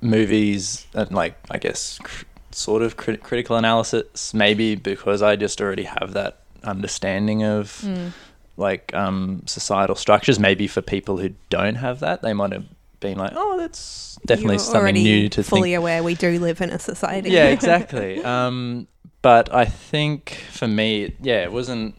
[0.00, 4.32] movies and like I guess cr- sort of crit- critical analysis.
[4.34, 8.12] Maybe because I just already have that understanding of Mm.
[8.56, 10.38] like um, societal structures.
[10.38, 12.66] Maybe for people who don't have that, they might have
[13.00, 16.60] been like, "Oh, that's definitely You're something new to fully think." aware we do live
[16.60, 17.30] in a society.
[17.30, 18.22] yeah, exactly.
[18.24, 18.88] Um,
[19.22, 21.94] but I think for me, yeah, it wasn't.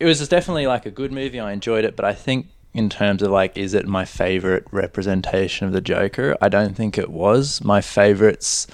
[0.00, 1.38] It was definitely like a good movie.
[1.40, 5.66] I enjoyed it, but I think in terms of like, is it my favorite representation
[5.66, 6.36] of the Joker?
[6.40, 7.62] I don't think it was.
[7.64, 8.66] My favorites,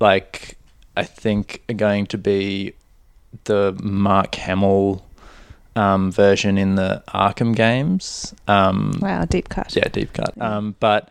[0.00, 0.56] like,
[0.96, 2.74] I think are going to be
[3.44, 5.04] the Mark Hamill
[5.76, 8.34] um, version in the Arkham games.
[8.46, 9.74] Um, Wow, deep cut.
[9.76, 10.40] yeah, deep cut.
[10.40, 11.08] Um, but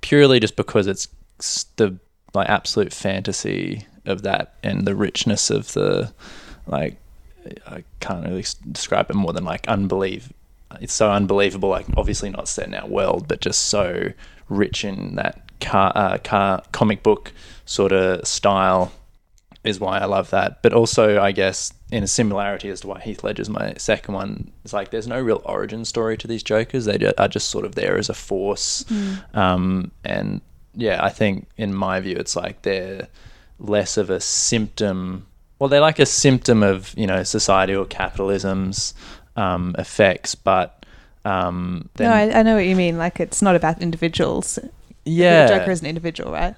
[0.00, 1.08] purely just because it's
[1.76, 1.96] the
[2.34, 6.12] like absolute fantasy of that and the richness of the
[6.66, 6.96] like
[7.66, 10.32] I can't really describe it more than like unbelieve.
[10.80, 11.68] It's so unbelievable.
[11.68, 14.12] Like obviously not set in our world, but just so
[14.48, 17.32] rich in that car, uh, car comic book
[17.64, 18.92] sort of style
[19.62, 20.62] is why I love that.
[20.62, 24.52] But also, I guess, in a similarity as to why Heath Ledger's my second one,
[24.64, 26.86] it's like there's no real origin story to these Jokers.
[26.86, 28.84] They are just sort of there as a force.
[29.34, 30.40] Um, and
[30.74, 33.08] yeah, I think in my view, it's like they're
[33.58, 35.26] less of a symptom.
[35.58, 38.94] Well, they're like a symptom of, you know, societal capitalism's
[39.40, 40.76] um, effects, but.
[41.24, 42.96] Um, no, I, I know what you mean.
[42.96, 44.58] Like it's not about individuals.
[45.04, 46.54] yeah, The Joker is an individual, right?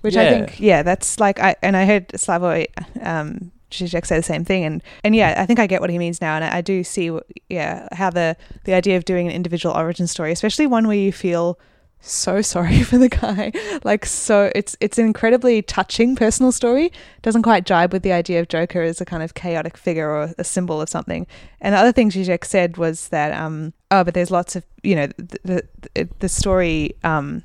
[0.00, 2.66] Which I think, yeah, that's like I and I heard Slavoj
[3.02, 5.98] um, Žižek say the same thing, and and yeah, I think I get what he
[5.98, 7.10] means now, and I, I do see,
[7.50, 11.12] yeah, how the the idea of doing an individual origin story, especially one where you
[11.12, 11.58] feel
[12.00, 13.52] so sorry for the guy,
[13.84, 16.92] like so, it's it's an incredibly touching personal story.
[17.22, 20.34] Doesn't quite jibe with the idea of Joker as a kind of chaotic figure or
[20.38, 21.26] a symbol of something.
[21.60, 24.94] And the other thing Zizek said was that, um, oh, but there's lots of, you
[24.94, 27.42] know, the the, the story um,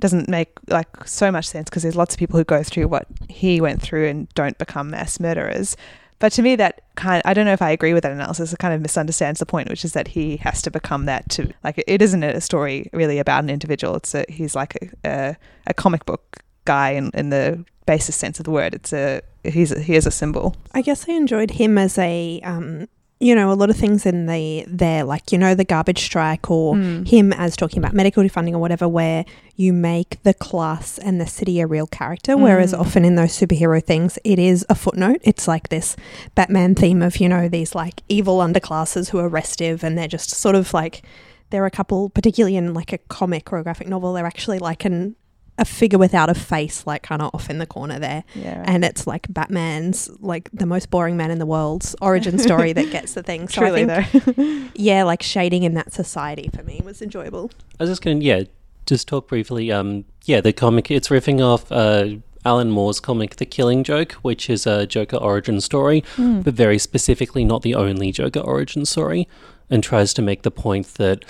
[0.00, 3.06] doesn't make like so much sense because there's lots of people who go through what
[3.28, 5.76] he went through and don't become mass murderers.
[6.22, 8.52] But to me, that kind I don't know if I agree with that analysis.
[8.52, 11.52] It kind of misunderstands the point, which is that he has to become that to
[11.64, 13.96] like it isn't a story really about an individual.
[13.96, 18.38] It's a he's like a a, a comic book guy in, in the basis sense
[18.38, 18.72] of the word.
[18.72, 20.54] It's a he's a, he is a symbol.
[20.72, 22.86] I guess I enjoyed him as a, um,
[23.22, 26.50] you know, a lot of things in the there, like you know, the garbage strike
[26.50, 27.06] or Mm.
[27.08, 29.24] him as talking about medical defunding or whatever, where
[29.56, 32.36] you make the class and the city a real character.
[32.36, 32.80] Whereas Mm.
[32.80, 35.20] often in those superhero things, it is a footnote.
[35.22, 35.94] It's like this
[36.34, 40.30] Batman theme of you know these like evil underclasses who are restive and they're just
[40.30, 41.02] sort of like.
[41.50, 44.58] There are a couple, particularly in like a comic or a graphic novel, they're actually
[44.58, 45.16] like an
[45.58, 48.64] a figure without a face, like kind of off in the corner there Yeah.
[48.66, 52.90] and it's like Batman's like the most boring man in the world's origin story that
[52.90, 53.48] gets the thing.
[53.48, 54.68] So Truly I think, though.
[54.74, 57.50] yeah, like shading in that society for me was enjoyable.
[57.78, 58.44] I was just going to, yeah,
[58.86, 59.70] just talk briefly.
[59.70, 64.48] Um, yeah, the comic, it's riffing off uh, Alan Moore's comic, The Killing Joke, which
[64.50, 69.28] is a Joker origin story, but very specifically not the only Joker origin story,
[69.70, 71.24] and tries to make the point that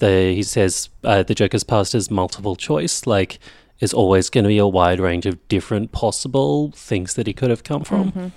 [0.00, 3.38] the he says uh, the Joker's past is multiple choice, like
[3.78, 7.48] is always going to be a wide range of different possible things that he could
[7.48, 8.32] have come from.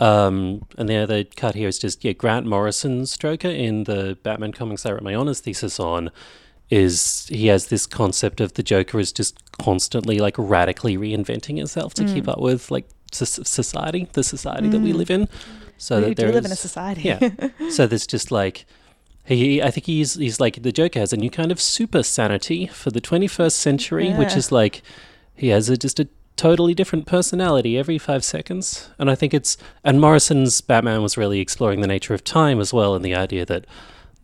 [0.00, 4.52] Um, and the other cut here is just yeah, Grant Morrison's Joker in the Batman
[4.52, 6.10] comics I wrote my honors thesis on
[6.70, 11.92] is he has this concept of the Joker is just constantly like radically reinventing itself
[11.94, 15.28] to keep up with like society, the society that we live in.
[15.76, 17.02] So we that do there live in a society.
[17.02, 17.30] yeah.
[17.70, 18.66] so there's just like
[19.36, 22.66] he, I think he's he's like the Joker has a new kind of super sanity
[22.66, 24.82] for the 21st century, which is like
[25.34, 28.90] he has a, just a totally different personality every five seconds.
[28.98, 32.72] And I think it's and Morrison's Batman was really exploring the nature of time as
[32.72, 33.66] well, and the idea that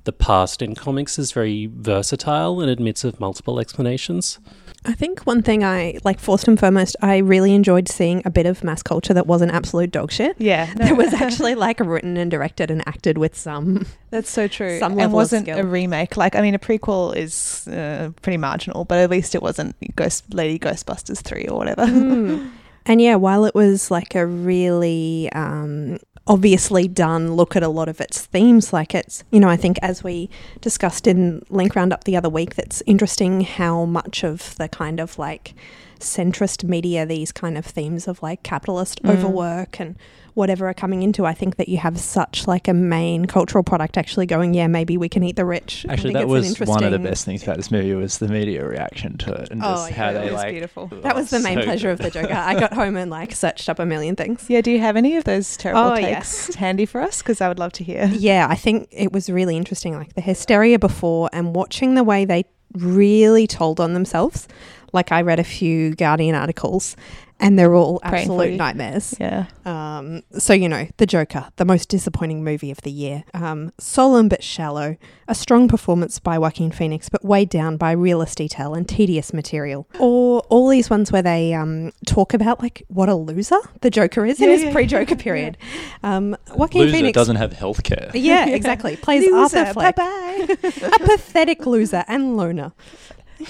[0.07, 4.38] the past in comics is very versatile and admits of multiple explanations.
[4.87, 8.47] I think one thing I like first and foremost, I really enjoyed seeing a bit
[8.47, 10.37] of mass culture that wasn't absolute dog shit.
[10.38, 13.87] Yeah, no, That was actually like written and directed and acted with some.
[14.11, 14.79] That's so true.
[14.79, 15.59] some and level of wasn't skill.
[15.59, 16.16] a remake.
[16.16, 20.33] Like, I mean, a prequel is uh, pretty marginal, but at least it wasn't Ghost
[20.33, 21.85] Lady Ghostbusters three or whatever.
[21.85, 22.51] Mm.
[22.88, 27.89] And yeah, while it was like a really um, obviously done look at a lot
[27.89, 30.29] of its themes, like it's, you know, I think as we
[30.61, 35.19] discussed in Link Roundup the other week, that's interesting how much of the kind of
[35.19, 35.55] like
[36.01, 39.11] centrist media, these kind of themes of like capitalist Mm.
[39.11, 39.97] overwork and
[40.37, 41.25] whatever are coming into.
[41.25, 44.99] I think that you have such like a main cultural product actually going, yeah, maybe
[44.99, 45.87] we can eat the rich.
[45.88, 48.18] Actually, think that it's an was one of the best things about this movie was
[48.18, 50.53] the media reaction to it and Oh, just how yeah, it they was like.
[50.53, 50.88] beautiful.
[50.92, 52.35] Oh, that was the main so pleasure of the Joker.
[52.35, 54.44] I got home and like searched up a million things.
[54.49, 57.22] yeah, do you have any of those terrible Oh, takes handy for us?
[57.22, 58.05] Because I would love to hear.
[58.12, 62.27] yeah, I think it was really interesting, like the hysteria before and watching the way
[62.27, 62.44] they
[62.75, 64.49] really told on themselves.
[64.92, 66.94] Like I read a few Guardian articles
[67.38, 69.14] and they're all Praying absolute nightmares.
[69.20, 69.46] Yeah.
[69.64, 73.25] Um, so you know, The Joker, the most disappointing movie of the year.
[73.35, 74.96] Um, solemn but shallow,
[75.29, 79.87] a strong performance by Joaquin Phoenix, but weighed down by realist detail and tedious material.
[79.99, 84.25] Or all these ones where they um, talk about like what a loser the Joker
[84.25, 85.22] is in his yeah, pre-Joker yeah.
[85.22, 85.59] period.
[86.03, 88.11] Um, Joaquin Loser Phoenix doesn't have healthcare.
[88.14, 88.96] Yeah, exactly.
[88.96, 90.57] Plays Loser, Arthur Fleck, bye-bye.
[90.62, 92.72] a pathetic loser and loner.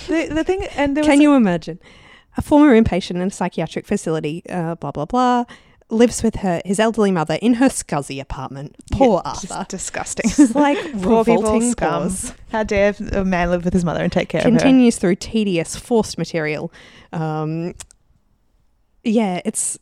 [0.09, 1.79] the, the thing, and there was Can you imagine?
[2.37, 5.45] A former inpatient in a psychiatric facility, uh, blah, blah, blah,
[5.89, 8.75] lives with her his elderly mother in her scuzzy apartment.
[8.93, 9.69] Poor Yeah, just Arthur.
[9.77, 10.25] disgusting.
[10.31, 12.03] It's like Poor people, scum.
[12.03, 12.35] pause.
[12.51, 14.51] How dare a man live with his mother and take care of her?
[14.51, 16.73] Continues through tedious, forced material.
[17.13, 17.75] Um,
[19.05, 19.79] yeah, it's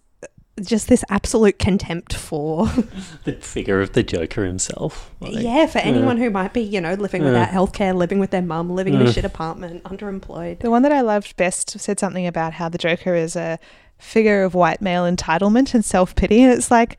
[0.62, 2.66] just this absolute contempt for
[3.24, 5.10] The figure of the Joker himself.
[5.20, 7.28] Like, yeah for anyone who might be you know living Yeah.
[7.28, 10.92] without healthcare living with their mum living in a shit apartment underemployed The one that
[10.92, 13.58] I loved best said something about how the Joker is a
[13.98, 16.42] figure of white male entitlement and self pity.
[16.42, 16.98] And it's like, but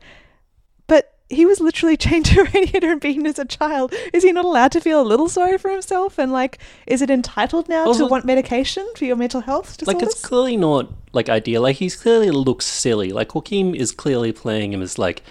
[1.28, 3.92] he was literally chained to a radiator and beaten as a child.
[4.12, 6.18] Is he not allowed to feel a little sorry for himself?
[6.18, 10.02] And like, is it entitled now Also- to want medication for your mental health Like
[10.02, 11.62] it's clearly not like ideal.
[11.62, 13.10] Like he's clearly looks silly.
[13.12, 15.22] Like Joaquin is clearly playing him as like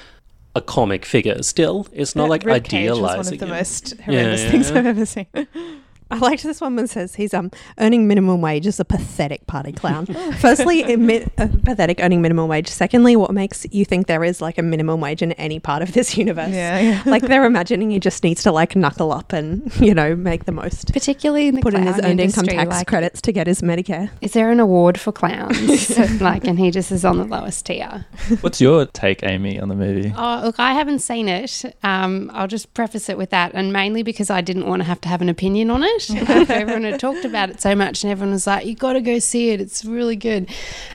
[0.56, 1.42] a comic figure.
[1.44, 3.52] Still, it's not That like idealizing one of the him.
[3.52, 4.78] most horrendous yeah, things yeah.
[4.80, 5.28] I've ever seen.
[6.12, 9.72] I liked this one that says he's um earning minimum wage as a pathetic party
[9.72, 10.06] clown.
[10.40, 12.68] Firstly, admit, uh, pathetic earning minimum wage.
[12.70, 15.94] Secondly, what makes you think there is like a minimum wage in any part of
[15.94, 16.54] this universe?
[16.54, 17.04] Yeah, yeah.
[17.06, 20.52] like they're imagining he just needs to like knuckle up and you know make the
[20.52, 20.94] most.
[20.94, 23.62] Particularly in the Put in his clown earned income tax like, credits to get his
[23.62, 24.12] Medicare.
[24.22, 25.96] Is there an award for clowns?
[26.26, 28.06] Like, and he just is on the lowest tier.
[28.42, 30.14] What's your take, Amy, on the movie?
[30.16, 31.64] Oh, look, I haven't seen it.
[31.84, 35.02] Um, I'll just preface it with that, and mainly because I didn't want to have
[35.02, 35.95] to have an opinion on it.
[36.10, 39.02] After everyone had talked about it so much, and everyone was like, "You got to
[39.02, 39.62] go see it.
[39.62, 40.50] It's really good."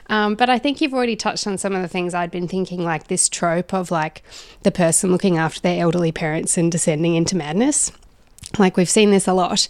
[0.09, 2.83] Um, but I think you've already touched on some of the things I'd been thinking,
[2.83, 4.23] like this trope of like
[4.63, 7.91] the person looking after their elderly parents and descending into madness.
[8.59, 9.67] Like we've seen this a lot,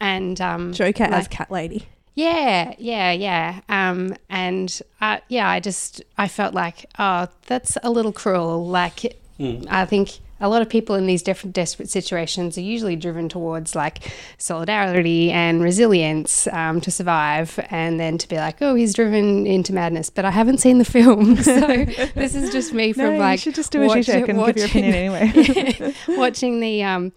[0.00, 1.86] and um, Joker as cat lady.
[2.14, 3.60] yeah, yeah, yeah.
[3.68, 8.66] Um, and uh, yeah, I just I felt like oh, that's a little cruel.
[8.66, 9.16] Like
[9.68, 13.74] I think a lot of people in these different desperate situations are usually driven towards
[13.74, 19.46] like solidarity and resilience um, to survive, and then to be like, oh, he's driven
[19.46, 20.10] into madness.
[20.10, 23.42] But I haven't seen the film, so this is just me No, from like you
[23.42, 25.94] should just do watch- check and give your watching- opinion anyway.
[26.08, 27.12] watching the um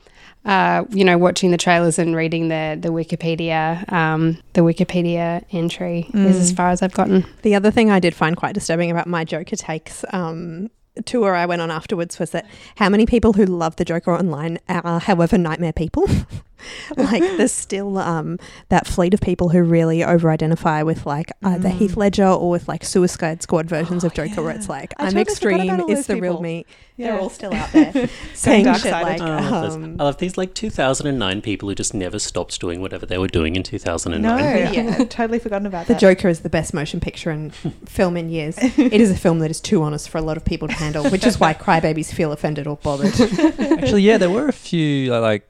[0.45, 6.07] uh, you know, watching the trailers and reading the the Wikipedia um, the Wikipedia entry
[6.13, 7.25] is as far as I've gotten.
[7.41, 10.69] The other thing I did find quite disturbing about my Joker takes um,
[11.05, 14.59] tour I went on afterwards was that how many people who love the Joker online
[14.69, 16.07] are, however, nightmare people.
[16.97, 18.37] like there's still um,
[18.69, 22.83] that fleet of people who really over-identify with like either Heath Ledger or with like
[22.83, 25.91] Suicide Squad versions of Joker, where it's like I I'm totally forgot about extreme, all
[25.91, 26.41] it's those the real people.
[26.43, 26.65] me.
[26.97, 27.11] Yeah.
[27.11, 30.17] They're all still out there saying dark shit like, Oh, I love um, I love
[30.17, 34.21] these like 2009 people who just never stopped doing whatever they were doing in 2009.
[34.21, 34.37] no,
[34.71, 34.95] Yeah.
[34.99, 35.99] I'd totally forgotten about The that.
[35.99, 37.53] Joker is the best motion picture and
[37.85, 38.57] film in years.
[38.57, 41.09] It is a film that is too honest for a lot of people to handle,
[41.09, 43.13] which is why crybabies feel offended or bothered.
[43.59, 45.45] Actually, yeah, there were a few uh, like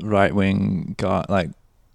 [0.00, 1.50] right wing guy, like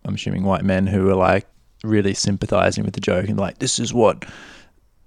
[0.05, 1.47] I'm assuming white men who were like
[1.83, 4.25] really sympathizing with the joke and like this is what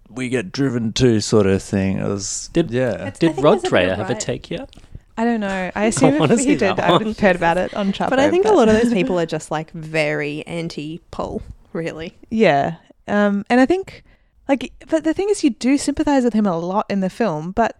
[0.08, 1.98] we get driven to, sort of thing.
[1.98, 3.04] It was Did- yeah.
[3.06, 4.68] I Did Rod there's Dreher of have a take yet?
[5.16, 5.70] I don't know.
[5.74, 7.06] I assume wanna if he did, that I would one.
[7.08, 8.10] have heard about it on Chapo.
[8.10, 12.16] but I think a lot of those people are just like very anti-Paul, really.
[12.30, 12.76] Yeah.
[13.06, 14.02] Um, and I think,
[14.48, 17.50] like, but the thing is, you do sympathize with him a lot in the film,
[17.52, 17.76] but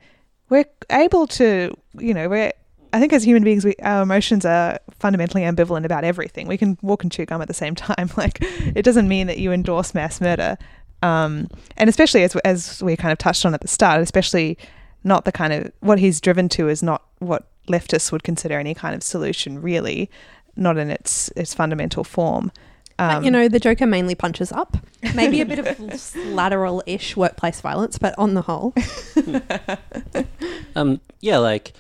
[0.49, 2.53] we're able to, you know, we're,
[2.93, 6.49] I think as human beings, we, our emotions are fundamentally ambivalent about everything.
[6.49, 8.11] We can walk and chew gum at the same time.
[8.17, 10.59] Like, it doesn't mean that you endorse mass murder.
[11.03, 14.59] Um, and especially as, as we kind of touched on at the start, especially
[15.05, 18.75] not the kind of, what he's driven to is not what leftists would consider any
[18.75, 20.11] kind of solution, really,
[20.57, 22.53] not in its, its fundamental form.
[22.99, 24.77] But, Um, you know, the Joker mainly punches up.
[25.15, 28.75] Maybe a bit of lateral-ish workplace violence, but on the whole,
[30.77, 31.73] Um, yeah, like,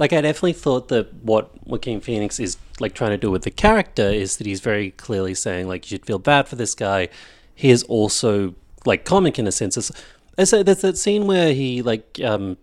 [0.00, 3.50] like I definitely thought that what Joaquin Phoenix is like trying to do with the
[3.50, 7.10] character is that he's very clearly saying like you should feel bad for this guy.
[7.54, 8.54] He is also
[8.86, 9.76] like comic in a sense.
[9.76, 9.92] It's,
[10.38, 12.56] it's there's that scene where he like um,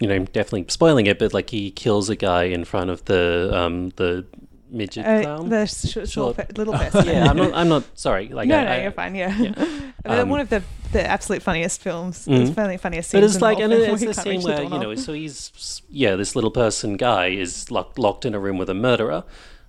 [0.00, 3.50] you know, definitely spoiling it, but like he kills a guy in front of the
[3.54, 4.26] um the
[4.72, 5.48] midget Uh, clown.
[5.48, 7.06] the sh- short, little person.
[7.06, 7.52] yeah, I'm not.
[7.54, 8.28] I'm not sorry.
[8.28, 9.14] Like, no, I, no, I- you're fine.
[9.14, 9.80] Yeah, yeah.
[10.04, 12.26] Um, one of the the absolute funniest films.
[12.26, 12.40] Mhm.
[12.40, 13.20] It's funny funniest scenes.
[13.20, 15.80] But it's like, and it's where the scene reach the where you know, so he's
[15.88, 19.22] yeah, this little person guy is locked locked in a room with a murderer,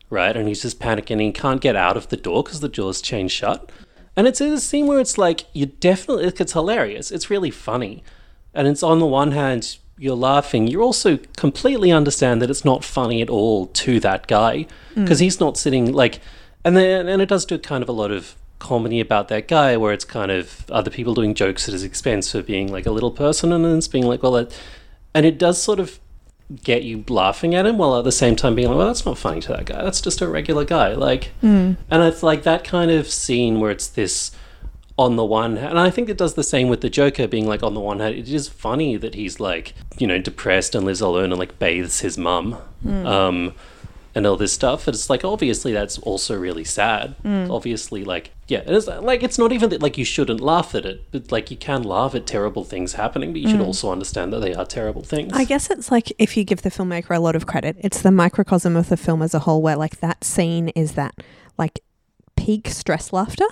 [0.10, 0.36] right?
[0.36, 1.22] And he's just panicking.
[1.22, 3.72] He can't get out of the door because the door's chained shut.
[4.18, 7.12] And it's a scene where it's like you definitely it's hilarious.
[7.12, 8.04] It's really funny,
[8.56, 12.84] and it's on the one hand you're laughing, you also completely understand that it's not
[12.84, 15.04] funny at all to that guy hmm.
[15.04, 16.20] because he's not sitting like,
[16.66, 19.76] and then and it does do kind of a lot of comedy about that guy
[19.76, 22.92] where it's kind of other people doing jokes at his expense for being like a
[22.92, 24.58] little person and then it's being like well that,
[25.14, 26.00] and it does sort of
[26.64, 29.18] get you laughing at him while at the same time being like well that's not
[29.18, 31.74] funny to that guy that's just a regular guy like hmm.
[31.92, 34.32] and it's like that kind of scene where it's this
[34.98, 37.48] on the one hand, and I think it does the same with the Joker being
[37.48, 40.86] like on the one hand, it is funny that he's like, you know, depressed and
[40.86, 42.54] lives alone and like bathes his mum.
[42.84, 43.06] Hmm.
[43.06, 43.54] Um,
[44.16, 47.16] and all this stuff, but it's like obviously that's also really sad.
[47.24, 47.50] Hmm.
[47.50, 50.86] Obviously, like yeah, it is like it's not even that like you shouldn't laugh at
[50.86, 53.66] it, but like you can laugh at terrible things happening, but you should hmm.
[53.66, 55.34] also understand that they are terrible things.
[55.34, 58.12] I guess it's like if you give the filmmaker a lot of credit, it's the
[58.12, 61.16] microcosm of the film as a whole, where like that scene is that
[61.58, 61.80] like
[62.36, 63.48] peak stress laughter,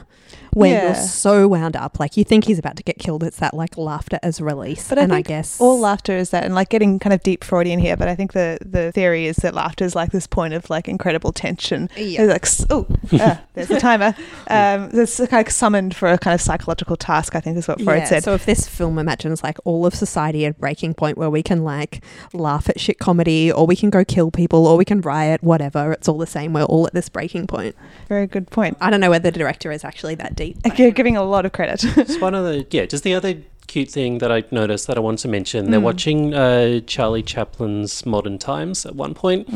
[0.53, 0.85] where Yeah.
[0.87, 3.23] you're so wound up, like you think he's about to get killed.
[3.23, 4.89] It's that like laughter as release.
[4.89, 7.43] But I and I guess all laughter is that, and like getting kind of deep
[7.43, 7.95] Freudian here.
[7.97, 10.87] But I think the the theory is that laughter is like this point of like
[10.87, 11.89] incredible tension.
[11.95, 12.23] Yeah.
[12.23, 14.15] Like oh, ah, there's the timer.
[14.47, 17.35] Um, it's of summoned for a kind of psychological task.
[17.35, 18.23] I think is what Freud Yeah, said.
[18.23, 21.43] So if this film imagines like all of society at a breaking point where we
[21.43, 25.01] can like laugh at shit comedy, or we can go kill people, or we can
[25.01, 26.53] riot, whatever, it's all the same.
[26.53, 27.75] We're all at this breaking point.
[28.07, 28.77] Very good point.
[28.81, 30.57] I don't know whether the director is actually that deep.
[30.79, 31.79] You're giving a lot of credit.
[31.79, 33.33] Just one of the yeah, just the other
[33.67, 35.71] cute thing that I noticed that I want to mention.
[35.71, 39.47] They're watching uh, Charlie Chaplin's Modern Times at one point,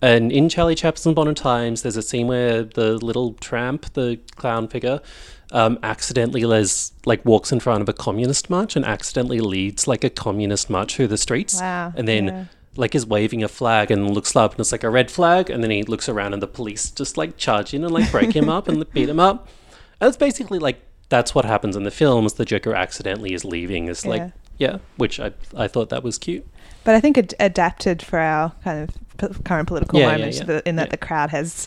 [0.00, 4.68] and in Charlie Chaplin's Modern Times, there's a scene where the little tramp, the clown
[4.68, 5.00] figure,
[5.50, 10.04] um, accidentally les, like walks in front of a communist march and accidentally leads like
[10.04, 12.26] a communist march through the streets, Wow, and then.
[12.26, 12.44] yeah.
[12.76, 15.62] Like is waving a flag and looks up and it's like a red flag and
[15.62, 18.48] then he looks around and the police just like charge in and like break him
[18.48, 19.46] up and beat him up.
[20.04, 22.26] And it's basically like that's what happens in the film.
[22.26, 23.88] Is the Joker accidentally is leaving?
[23.88, 24.30] Is like Yeah.
[24.58, 26.46] yeah, which I I thought that was cute.
[26.84, 28.90] But I think it adapted for our kind of
[29.34, 30.44] p- current political Yeah, yeah, moment, yeah.
[30.44, 30.90] the- in that Yeah.
[30.90, 31.66] the crowd has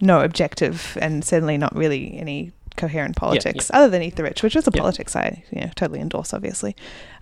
[0.00, 3.78] no objective and certainly not really any coherent politics yeah.
[3.78, 4.80] other than Eat the Rich, which is a Yeah.
[4.80, 6.74] politics I you know, totally endorse, obviously.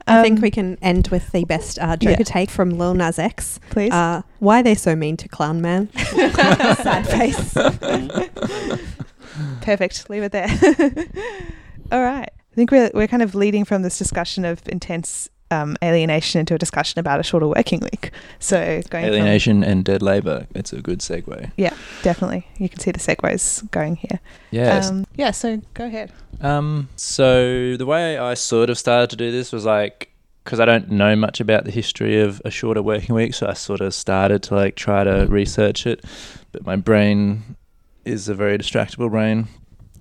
[0.06, 2.24] I think Um, we can end with the best uh, Joker yeah.
[2.24, 3.58] take from Lil Nas X.
[3.70, 3.92] please.
[3.92, 5.88] Uh, why they so mean to Clown Man?
[6.14, 7.54] Sad face.
[9.60, 10.08] Perfect.
[10.10, 10.48] Leave it there.
[11.92, 12.28] All right.
[12.30, 16.54] I think we're we're kind of leading from this discussion of intense um, alienation into
[16.54, 18.10] a discussion about a shorter working week.
[18.38, 18.58] So
[18.90, 20.46] going from- Alienation and dead labor.
[20.54, 21.50] It's a good segue.
[21.56, 22.46] yeah, definitely.
[22.58, 24.20] You can see the segues going here.
[24.50, 24.90] Yes.
[24.90, 25.30] Um, yeah.
[25.30, 26.12] So go ahead.
[26.40, 30.08] Um, so the way I sort of started to do this was like
[30.44, 33.52] because I don't know much about the history of a shorter working week, so I
[33.52, 36.04] sort of started to like try to research it,
[36.50, 37.56] but my brain
[38.04, 39.48] is a very distractible brain,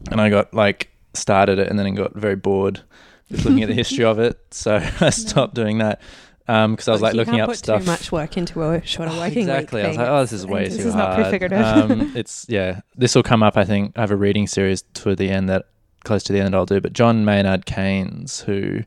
[0.10, 2.82] and I got like started it and then got very bored
[3.30, 6.02] with looking at the history of it, so I stopped doing that
[6.48, 7.82] because I was like You looking up put stuff.
[7.82, 9.82] too much work into a shorter working exactly.
[9.82, 9.86] week.
[9.86, 11.22] I was like, oh, this is way This too is not hard.
[11.22, 11.60] prefigurative.
[11.92, 12.82] Um, it's yeah.
[12.96, 13.56] This will come up.
[13.56, 15.66] I think I have a reading series toward the end that
[16.04, 16.82] close to the end I'll do.
[16.82, 18.82] But John Maynard Keynes, who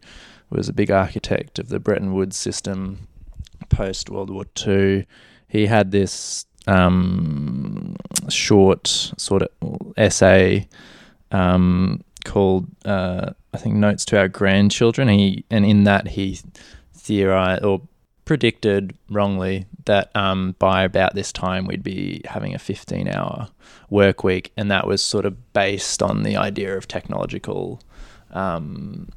[0.51, 3.09] was a big architect of the Bretton Woods system
[3.71, 5.05] post World War Two,
[5.49, 7.97] he had this um,
[8.29, 10.69] short sort of essay
[11.31, 15.09] um, called uh, I think Notes to Our Grandchildren.
[15.09, 16.39] He and in that he
[16.95, 17.83] theorized or
[18.25, 23.49] predicted wrongly that um, by about this time we'd be having a 15 hour
[23.91, 27.81] work week, and that was sort of based on the idea of technological
[28.33, 29.09] um,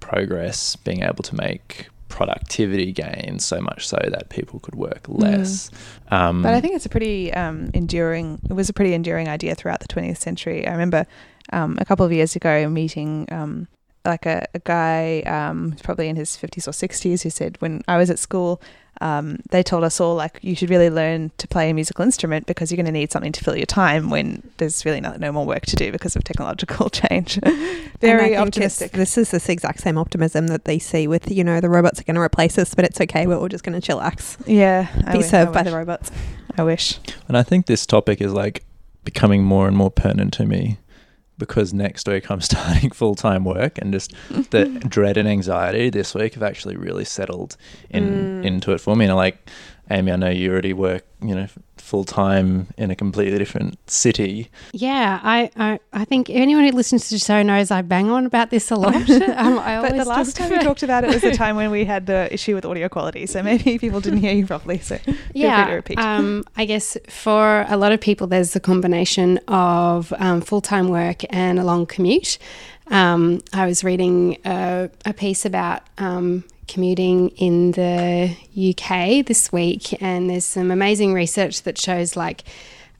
[0.00, 5.68] progress being able to make productivity gains so much so that people could work less.
[6.12, 8.40] Um, But I think it's a pretty um, enduring.
[8.48, 10.64] It was a pretty enduring idea throughout the 20th century.
[10.64, 11.06] I remember
[11.52, 13.66] um, a couple of years ago meeting um,
[14.04, 17.96] like a, a guy um, probably in his 50s or 60s who said when I
[17.96, 18.60] was at school.
[19.00, 22.46] Um, they told us all like you should really learn to play a musical instrument
[22.46, 25.32] because you're going to need something to fill your time when there's really no, no
[25.32, 27.40] more work to do because of technological change.
[28.00, 28.92] Very optimistic.
[28.92, 32.04] This is this exact same optimism that they see with, you know, the robots are
[32.04, 33.26] going to replace us, but it's okay.
[33.26, 34.40] We're all just going to chillax.
[34.46, 36.12] Yeah, Be wi- served I by the robots.
[36.56, 37.00] I wish.
[37.26, 38.64] And I think this topic is like
[39.02, 40.78] becoming more and more pertinent to me
[41.38, 44.12] because next week I'm starting full time work and just
[44.50, 47.56] the dread and anxiety this week have actually really settled
[47.90, 48.44] in Mm.
[48.44, 49.04] into it for me.
[49.06, 49.50] And I like
[49.90, 51.46] Amy, I know you already work, you know,
[51.84, 54.50] full time in a completely different city.
[54.72, 58.24] Yeah, I, I, I think anyone who listens to the show knows I bang on
[58.24, 58.94] about this a lot.
[59.10, 61.84] um, I But the last time we talked about it was the time when we
[61.84, 63.26] had the issue with audio quality.
[63.26, 64.78] So maybe people didn't hear you properly.
[64.78, 65.98] So feel free to yeah, repeat.
[65.98, 70.88] um, I guess for a lot of people, there's a combination of um, full time
[70.88, 72.38] work and a long commute.
[72.88, 80.00] Um, I was reading a, a piece about um, commuting in the UK this week,
[80.02, 82.44] and there's some amazing research that shows like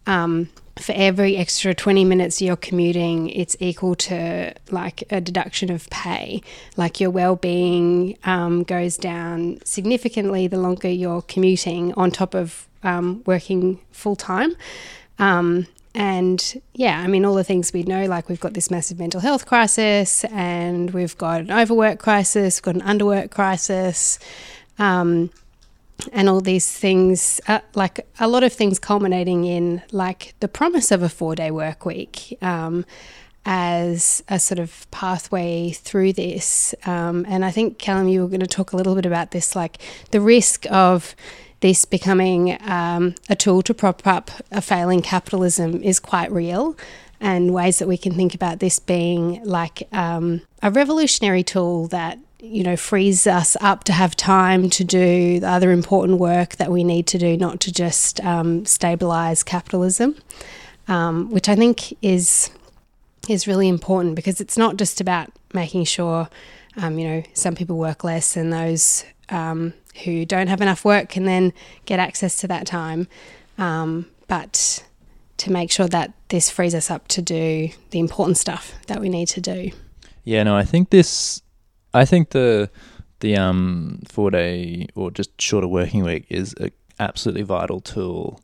[0.06, 0.48] um,
[0.78, 6.42] for every extra 20 minutes you're commuting, it's equal to like a deduction of pay.
[6.76, 12.66] Like your well being um, goes down significantly the longer you're commuting, on top of
[12.82, 14.56] um, working full time.
[15.18, 18.98] Um, and yeah, I mean, all the things we know, like we've got this massive
[18.98, 24.18] mental health crisis, and we've got an overwork crisis, we've got an underwork crisis.
[24.78, 25.30] Um,
[26.12, 30.90] and all these things, uh, like a lot of things culminating in like the promise
[30.90, 32.84] of a four day work week um,
[33.46, 36.74] as a sort of pathway through this.
[36.84, 39.54] Um, and I think, Callum, you were going to talk a little bit about this,
[39.54, 39.78] like
[40.10, 41.14] the risk of
[41.64, 46.76] this becoming um, a tool to prop up a failing capitalism is quite real.
[47.22, 52.18] And ways that we can think about this being like um, a revolutionary tool that
[52.38, 56.70] you know, frees us up to have time to do the other important work that
[56.70, 60.16] we need to do, not to just um, stabilize capitalism,
[60.86, 62.50] um, which I think is
[63.26, 66.28] is really important because it's not just about making sure,
[66.76, 69.72] um, you know, some people work less and those um,
[70.02, 71.52] who don't have enough work can then
[71.86, 73.06] get access to that time,
[73.58, 74.84] um, but
[75.36, 79.08] to make sure that this frees us up to do the important stuff that we
[79.08, 79.70] need to do.
[80.24, 81.42] Yeah, no, I think this
[81.92, 82.70] I think the
[83.20, 88.40] the um four day or just shorter working week is a absolutely vital tool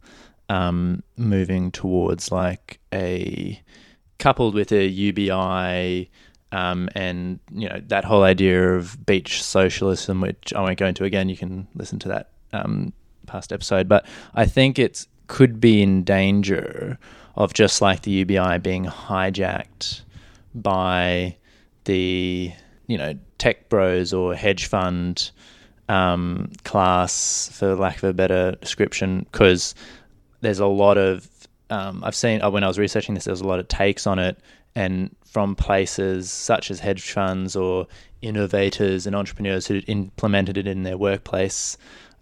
[0.48, 3.61] um moving towards like a
[4.18, 6.11] coupled with a UBI
[6.53, 11.05] um, and you know that whole idea of beach socialism, which I won't go into
[11.05, 11.28] again.
[11.28, 12.92] You can listen to that um,
[13.26, 16.98] past episode, but I think it could be in danger
[17.36, 20.03] of just like the UBI being hijacked
[20.55, 21.36] by
[21.84, 22.53] the
[22.86, 25.30] you know tech bros or hedge fund
[25.88, 29.74] um, class, for lack of a better description, because
[30.40, 31.28] there's a lot of
[31.70, 34.07] um, I've seen oh, when I was researching this, there was a lot of takes
[34.07, 34.38] on it,
[34.74, 37.86] and from places such as hedge funds or
[38.22, 41.76] innovators and entrepreneurs who implemented it in their workplace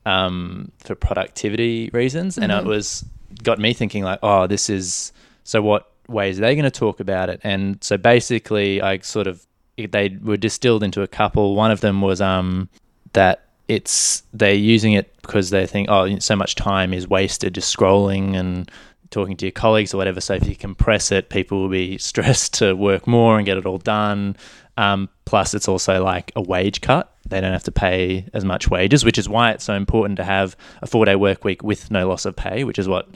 [0.06, 3.04] um, for productivity reasons, and it was
[3.42, 5.12] got me thinking like, oh, this is
[5.44, 5.60] so.
[5.60, 7.40] What ways are they going to talk about it?
[7.44, 9.46] And so basically, I sort of
[9.76, 11.54] they were distilled into a couple.
[11.54, 12.68] One of them was um
[13.12, 17.74] that it's they're using it because they think oh so much time is wasted just
[17.74, 18.70] scrolling and
[19.10, 20.20] talking to your colleagues or whatever.
[20.20, 23.66] So if you compress it, people will be stressed to work more and get it
[23.66, 24.36] all done.
[24.76, 27.12] Um, plus, it's also like a wage cut.
[27.28, 30.24] They don't have to pay as much wages, which is why it's so important to
[30.24, 33.08] have a four day work week with no loss of pay, which is what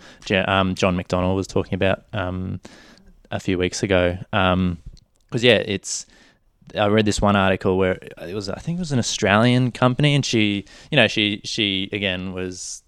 [0.47, 2.61] um, John McDonnell was talking about um,
[3.31, 4.19] a few weeks ago.
[4.31, 6.07] Because, yeah, it's.
[6.77, 10.15] I read this one article where it was, I think it was an Australian company,
[10.15, 12.83] and she, you know, she, she again was,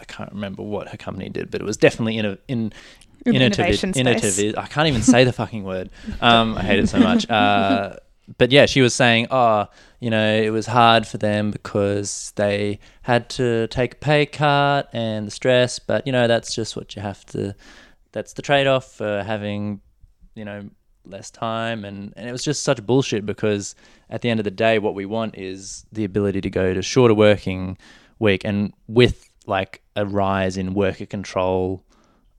[0.00, 2.72] I can't remember what her company did, but it was definitely in a, in,
[3.26, 4.58] Innovation innovative, innovative.
[4.58, 5.90] I can't even say the fucking word.
[6.22, 7.28] Um, I hate it so much.
[7.28, 7.96] Uh,
[8.38, 9.66] but yeah, she was saying, oh,
[10.00, 14.88] you know, it was hard for them because they had to take a pay cut
[14.94, 15.78] and the stress.
[15.78, 17.54] But you know, that's just what you have to.
[18.12, 19.80] That's the trade-off for having,
[20.34, 20.70] you know,
[21.04, 21.84] less time.
[21.84, 23.74] And and it was just such bullshit because
[24.08, 26.82] at the end of the day, what we want is the ability to go to
[26.82, 27.76] shorter working
[28.18, 31.84] week and with like a rise in worker control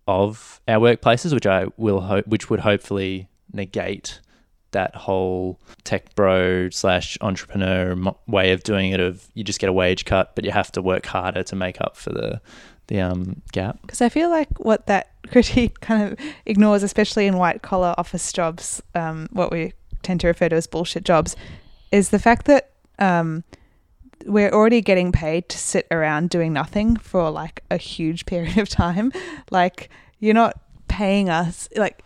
[0.08, 4.20] of our workplaces, which I will hope, which would hopefully negate
[4.72, 7.96] that whole tech bro slash entrepreneur
[8.28, 9.00] way of doing it.
[9.00, 11.80] Of you just get a wage cut, but you have to work harder to make
[11.82, 12.42] up for the
[12.88, 13.82] the um gap.
[13.82, 18.32] Because I feel like what that critique kind of ignores, especially in white collar office
[18.32, 19.74] jobs, um, what we
[20.04, 21.36] tend to refer to as bullshit jobs,
[21.92, 23.44] is the fact that um,
[24.26, 28.70] we're already getting paid to sit around doing nothing for like a huge period of
[28.70, 29.12] time.
[29.50, 32.04] Like you're not paying us like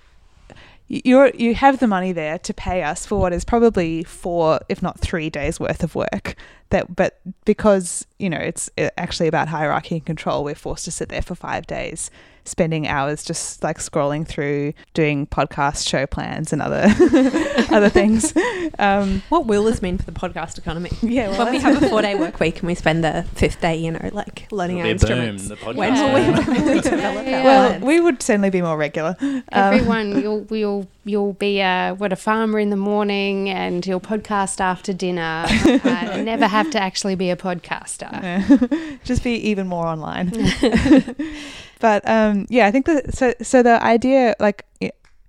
[0.87, 4.83] you're you have the money there to pay us for what is probably four if
[4.83, 6.35] not three days worth of work
[6.69, 11.09] that but because you know it's actually about hierarchy and control we're forced to sit
[11.09, 12.11] there for five days
[12.45, 16.85] spending hours just like scrolling through doing podcast show plans and other
[17.75, 18.33] other things.
[18.79, 20.91] Um, What will this mean for the podcast economy?
[21.01, 23.61] yeah, well, when we have a four day work week and we spend the fifth
[23.61, 25.47] day, you know, like learning our It'll be a boom, instruments.
[25.49, 26.45] the podcast when will we, boom.
[26.55, 27.43] when will develop our Yeah.
[27.43, 29.15] well, we would certainly be more regular.
[29.21, 33.99] Um, Everyone, you'll you'll you'll be uh, what a farmer in the morning, and you'll
[33.99, 35.45] podcast after dinner.
[35.47, 38.11] uh, never have to actually be a podcaster.
[38.11, 38.97] Yeah.
[39.03, 40.31] just be even more online.
[41.79, 44.65] But um, yeah, I think so so the idea like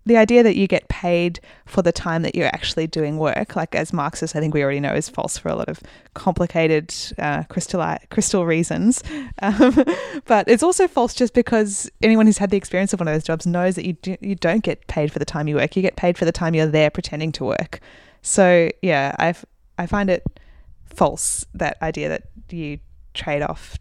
[0.07, 3.74] the idea that you get paid for the time that you're actually doing work, like
[3.74, 5.80] as Marxists, I think we already know is false for a lot of
[6.14, 9.03] complicated uh, crystal crystal reasons.
[9.42, 9.84] Um,
[10.24, 13.24] but it's also false just because anyone who's had the experience of one of those
[13.24, 15.76] jobs knows that you do, you don't get paid for the time you work.
[15.76, 17.80] You get paid for the time you're there pretending to work.
[18.22, 19.34] So yeah, I
[19.78, 20.24] I find it
[20.84, 22.78] false that idea that you
[23.14, 23.76] trade off,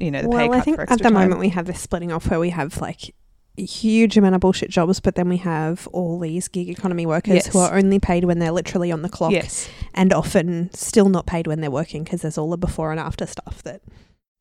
[0.00, 1.14] you know, the pay well, cut I think at the time.
[1.14, 3.14] moment we have this splitting off where we have like
[3.58, 7.34] a huge amount of bullshit jobs, but then we have all these gig economy workers
[7.34, 7.46] Yes.
[7.48, 11.26] who are only paid when they're literally on the clock yes, and often still not
[11.26, 13.82] paid when they're working because there's all the before and after stuff that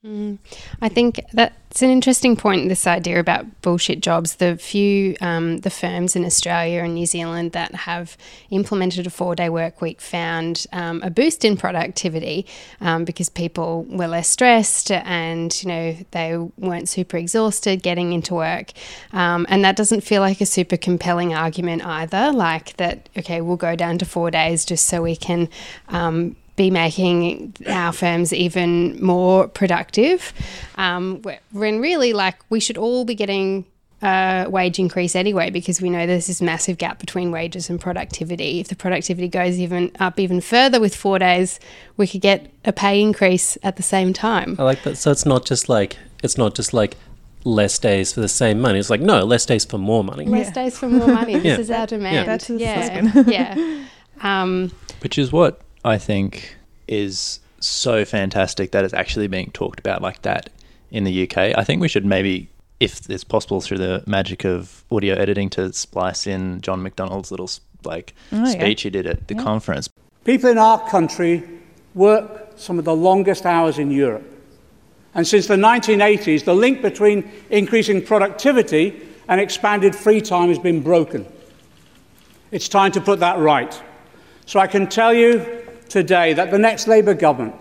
[0.06, 0.38] Mm.
[0.82, 2.70] I think that's an interesting point.
[2.70, 4.36] This idea about bullshit jobs.
[4.36, 8.16] The few um, the firms in Australia and New Zealand that have
[8.50, 12.46] implemented a four day work week found um, a boost in productivity
[12.80, 18.36] um, because people were less stressed and you know they weren't super exhausted getting into
[18.36, 18.72] work.
[19.12, 22.32] Um, and that doesn't feel like a super compelling argument either.
[22.32, 25.50] Like that, okay, we'll go down to four days just so we can.
[26.60, 30.34] Be making our firms even more productive.
[30.76, 31.22] Um,
[31.54, 33.64] when really, like, we should all be getting
[34.02, 38.60] a wage increase anyway because we know there's this massive gap between wages and productivity.
[38.60, 41.62] If the productivity goes even up even further with four days,
[41.96, 44.58] we could get a pay increase at the same time.
[44.60, 44.98] I like that.
[44.98, 46.98] So it's not just like it's not just like
[47.46, 48.80] less days for the same money.
[48.80, 50.26] It's like no, less days for more money.
[50.26, 50.54] Less Yeah.
[50.64, 51.36] days for more money.
[51.36, 51.58] This Yeah.
[51.60, 52.28] is our demand.
[52.28, 53.86] That's yeah, yeah.
[54.22, 56.56] Um, Which is what I think
[56.88, 60.50] is so fantastic that it's actually being talked about like that
[60.92, 61.38] in the UK.
[61.58, 62.50] I think we should maybe,
[62.80, 67.50] if it's possible through the magic of audio editing, to splice in John McDonald's little
[67.84, 68.46] like Oh, yeah.
[68.46, 69.90] speech he did at the conference.
[70.26, 71.44] People in our country
[71.96, 74.26] work some of the longest hours in Europe.
[75.16, 80.82] And since the 1980s, the link between increasing productivity and expanded free time has been
[80.82, 81.26] broken.
[82.52, 83.82] It's time to put that right.
[84.46, 85.59] So I can tell you
[85.90, 87.56] today that the next Labour government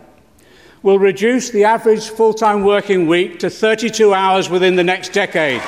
[0.82, 5.62] will reduce the average full time working week to 32 hours within the next decade.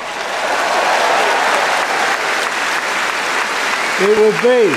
[4.03, 4.75] It will be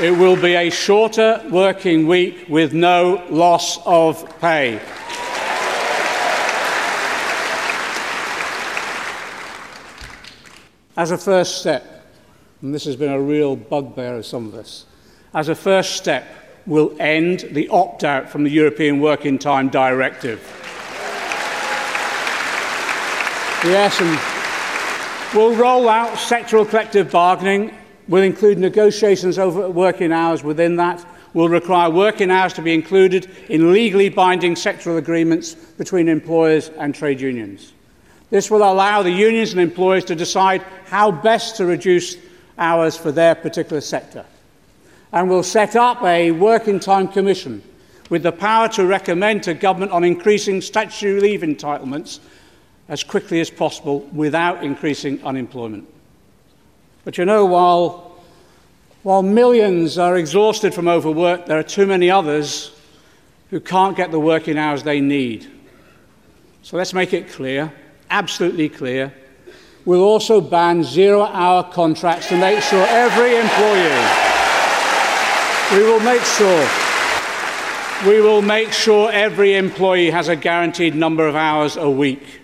[0.00, 4.80] it will be a shorter working week with no loss of pay.
[10.96, 12.06] As a first step,
[12.60, 14.84] and this has been a real bugbear of some of us,
[15.34, 16.24] as a first step,
[16.66, 20.40] we'll end the opt out from the European Working Time Directive.
[23.64, 27.74] Yes, and we'll roll out sectoral collective bargaining
[28.06, 31.04] We'll include negotiations over working hours within that.
[31.32, 36.94] We'll require working hours to be included in legally binding sectoral agreements between employers and
[36.94, 37.72] trade unions.
[38.30, 42.16] This will allow the unions and employers to decide how best to reduce
[42.58, 44.24] hours for their particular sector.
[45.14, 47.62] And we'll set up a working time commission
[48.10, 52.18] with the power to recommend to government on increasing statutory leave entitlements
[52.88, 55.88] as quickly as possible without increasing unemployment.
[57.04, 58.16] But you know, while,
[59.04, 62.72] while millions are exhausted from overwork, there are too many others
[63.50, 65.48] who can't get the working hours they need.
[66.62, 67.72] So let's make it clear,
[68.10, 69.14] absolutely clear.
[69.84, 74.33] We'll also ban zero hour contracts to make sure every employee,
[75.72, 76.68] we will make sure,
[78.06, 82.40] we will make sure every employee has a guaranteed number of hours a week.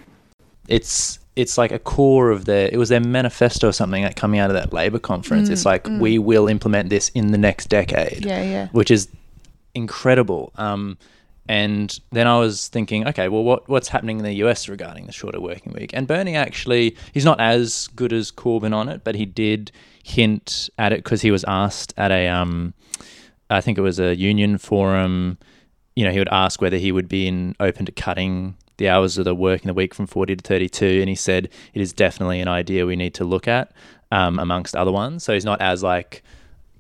[0.68, 4.40] It's it's like a core of their it was their manifesto or something that coming
[4.40, 5.48] out of that labor conference.
[5.48, 8.24] it's like we will implement this in the next decade.
[8.24, 8.68] Yeah, yeah.
[8.72, 9.08] Which is
[9.74, 10.52] incredible.
[10.56, 10.98] Um,
[11.48, 15.12] and then I was thinking, okay, well, what what's happening in the US regarding the
[15.12, 15.90] shorter working week?
[15.92, 20.70] And Bernie actually, he's not as good as Corbyn on it, but he did hint
[20.78, 22.72] at it because he was asked at a, um,
[23.50, 25.38] I think it was a union forum.
[25.96, 29.18] You know, he would ask whether he would be in, open to cutting the hours
[29.18, 31.92] of the work in the week from 40 to 32 and he said it is
[31.92, 33.72] definitely an idea we need to look at
[34.10, 36.22] um, amongst other ones so he's not as like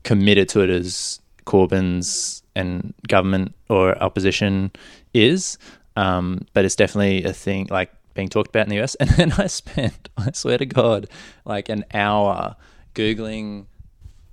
[0.02, 4.70] committed to it as Corbyn's and government or opposition
[5.12, 5.58] is
[5.94, 8.96] um, but it's definitely a thing like being talked about in the US.
[9.00, 11.08] And then I spent, I swear to God,
[11.44, 12.56] like an hour
[12.94, 13.66] Googling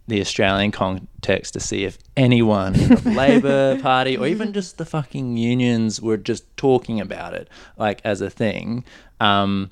[0.07, 4.85] the Australian context to see if anyone in the Labor Party or even just the
[4.85, 8.85] fucking unions were just talking about it, like as a thing.
[9.19, 9.69] Um,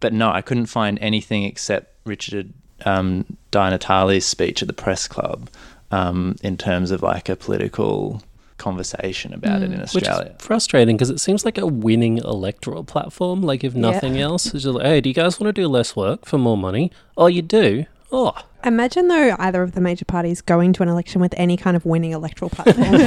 [0.00, 2.52] but no, I couldn't find anything except Richard
[2.84, 5.48] um, Di Natale's speech at the press club
[5.90, 8.22] um, in terms of like a political
[8.58, 10.34] conversation about it in Which Australia.
[10.38, 13.42] is frustrating because it seems like a winning electoral platform.
[13.42, 15.96] Like, if nothing else, it's just like, hey, do you guys want to do less
[15.96, 16.92] work for more money?
[17.16, 17.86] Oh, you do?
[18.12, 18.34] Oh,
[18.64, 21.84] Imagine though either of the major parties going to an election with any kind of
[21.84, 22.94] winning electoral platform.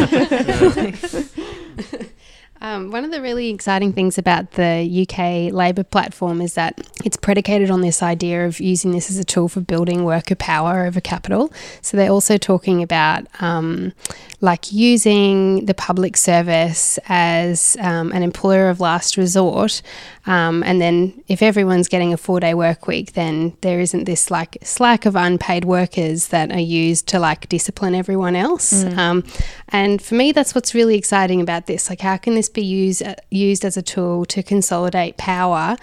[2.66, 7.16] Um, one of the really exciting things about the UK Labor platform is that it's
[7.16, 11.00] predicated on this idea of using this as a tool for building worker power over
[11.00, 11.54] capital.
[11.84, 13.94] So they're also talking about um,
[14.42, 19.84] like using the public service as um, an employer of last resort.
[20.26, 24.32] Um, and then if everyone's getting a four day work week, then there isn't this
[24.32, 28.84] like slack of unpaid workers that are used to like discipline everyone else.
[28.96, 29.24] Um,
[29.70, 31.90] and for me, that's what's really exciting about this.
[31.90, 35.78] Like, how can this be used uh, used as a tool to consolidate power,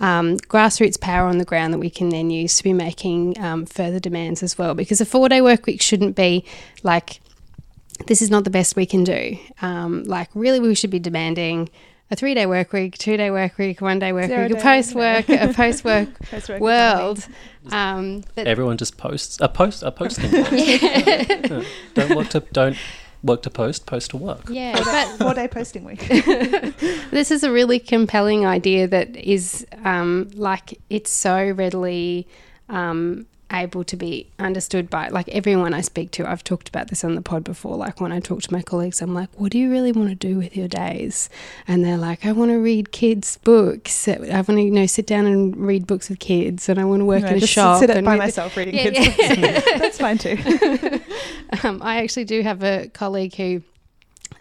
[0.00, 3.66] um, grassroots power on the ground that we can then use to be making um,
[3.66, 4.74] further demands as well?
[4.74, 6.44] Because a four day work week shouldn't be
[6.82, 7.20] like
[8.06, 9.36] this is not the best we can do.
[9.60, 11.68] Um, like, really, we should be demanding
[12.10, 14.60] a three day work week, two day work week, one day work Zero week, a
[14.60, 16.08] post work, a post work
[16.60, 17.26] world.
[17.70, 20.30] Um, but everyone just posts a post a posting.
[20.52, 21.62] Yeah.
[21.94, 22.76] Don't work to don't
[23.22, 23.86] work to post.
[23.86, 24.42] Post to work.
[24.48, 26.06] yeah, but Four day posting week.
[27.10, 32.26] this is a really compelling idea that is um, like it's so readily
[32.68, 36.28] um, able to be understood by like everyone I speak to.
[36.30, 37.76] I've talked about this on the pod before.
[37.76, 40.14] Like when I talk to my colleagues, I'm like, "What do you really want to
[40.14, 41.30] do with your days?"
[41.66, 44.06] And they're like, "I want to read kids' books.
[44.08, 47.00] I want to you know sit down and read books with kids, and I want
[47.00, 49.16] to work No, in a shop." sit it and by myself reading Yeah, kids.
[49.18, 49.52] yeah.
[49.60, 49.66] books.
[49.78, 51.00] That's fine too.
[51.64, 53.62] um, I actually do have a colleague who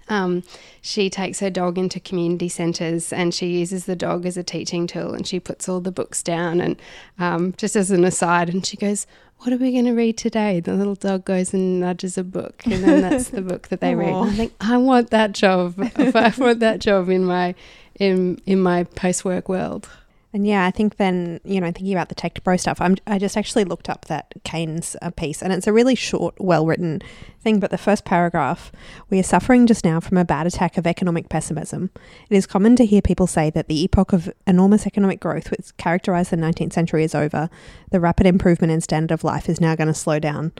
[0.10, 0.43] um,
[0.82, 4.88] she takes her dog into community centres and she uses the dog as a teaching
[4.88, 6.82] tool and she puts all the books down and
[7.20, 9.05] um, just as an aside and she goes
[9.39, 10.60] what are we going to read today?
[10.60, 13.93] The little dog goes and nudges a book and then that's the book that they
[13.93, 14.10] read.
[14.10, 15.76] And I think I want that job.
[15.95, 17.53] I want that job in my
[17.99, 19.88] in in my post work world
[20.34, 22.97] And yeah, I think then, you know, thinking about the tech to pro stuff, I'm,
[23.07, 26.65] I just actually looked up that Keynes uh, piece and it's a really short, well
[26.65, 27.01] written
[27.39, 27.59] thing.
[27.59, 28.71] But the first paragraph,
[29.09, 31.91] we are suffering just now from a bad attack of economic pessimism.
[32.30, 35.75] It is common to hear people say that the epoch of enormous economic growth which
[35.78, 37.49] characterized the 19th century is over.
[37.91, 40.51] The rapid improvement in standard of life is now going to slow down.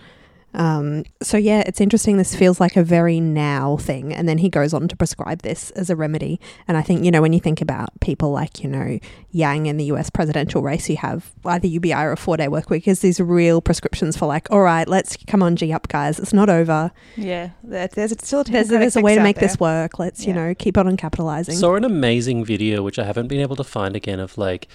[0.54, 2.18] Um, so yeah, it's interesting.
[2.18, 5.70] This feels like a very now thing, and then he goes on to prescribe this
[5.72, 6.40] as a remedy.
[6.68, 8.98] And I think you know when you think about people like you know
[9.32, 10.10] Yang in the U.S.
[10.10, 12.88] presidential race, you have either UBI or a four-day work week.
[12.88, 16.18] Is these real prescriptions for like, all right, let's come on, g up, guys.
[16.18, 16.92] It's not over.
[17.18, 20.00] Yeah, there- there's still a There's, there's a way to out make this work.
[20.00, 21.56] Let's you know keep on capitalizing.
[21.56, 24.68] Saw an amazing video which I haven't been able to find again of like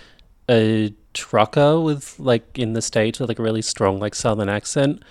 [0.50, 5.02] a trucker with like in the states with like a really strong like southern accent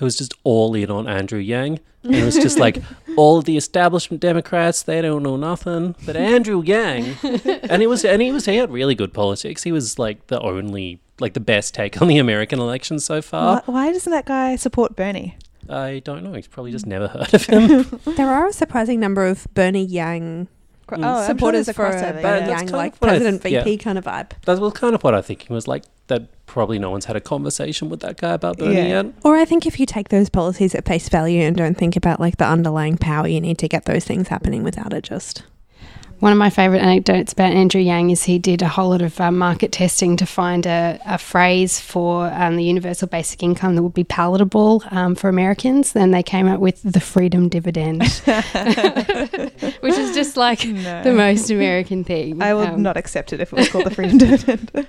[0.00, 1.78] who was just all in on Andrew Yang.
[2.02, 2.82] And it was just like
[3.18, 5.94] all of the establishment Democrats, they don't know nothing.
[6.06, 9.62] But Andrew Yang and it was and he was he had really good politics.
[9.62, 13.56] He was like the only like the best take on the American election so far.
[13.66, 15.36] Why, why doesn't that guy support Bernie?
[15.68, 16.32] I don't know.
[16.32, 18.00] He's probably just never heard of him.
[18.16, 20.48] there are a surprising number of Bernie Yang
[20.90, 21.04] Cro- Mm.
[21.04, 22.60] Oh, sure supporters a for a crossover, Bernie yeah.
[22.72, 24.30] Like of what I president th- VP kind of vibe.
[24.44, 27.20] that was kind of what I thinking was like that probably no one's had a
[27.20, 29.02] conversation with that guy about Bernie Yeah.
[29.02, 29.06] yet.
[29.24, 32.18] Or I think if you take those policies at face value and don't think about
[32.20, 35.44] like the underlying power you need to get those things happening without it just
[36.20, 39.18] One of my favourite anecdotes about Andrew Yang is he did a whole lot of
[39.22, 43.82] um, market testing to find a, a phrase for um, the universal basic income that
[43.82, 45.92] would be palatable um, for Americans.
[45.92, 48.02] Then they came up with the freedom dividend,
[49.80, 51.02] which is just like No.
[51.02, 52.42] the most American thing.
[52.42, 54.86] I will Um, not accept it if it was called the freedom dividend.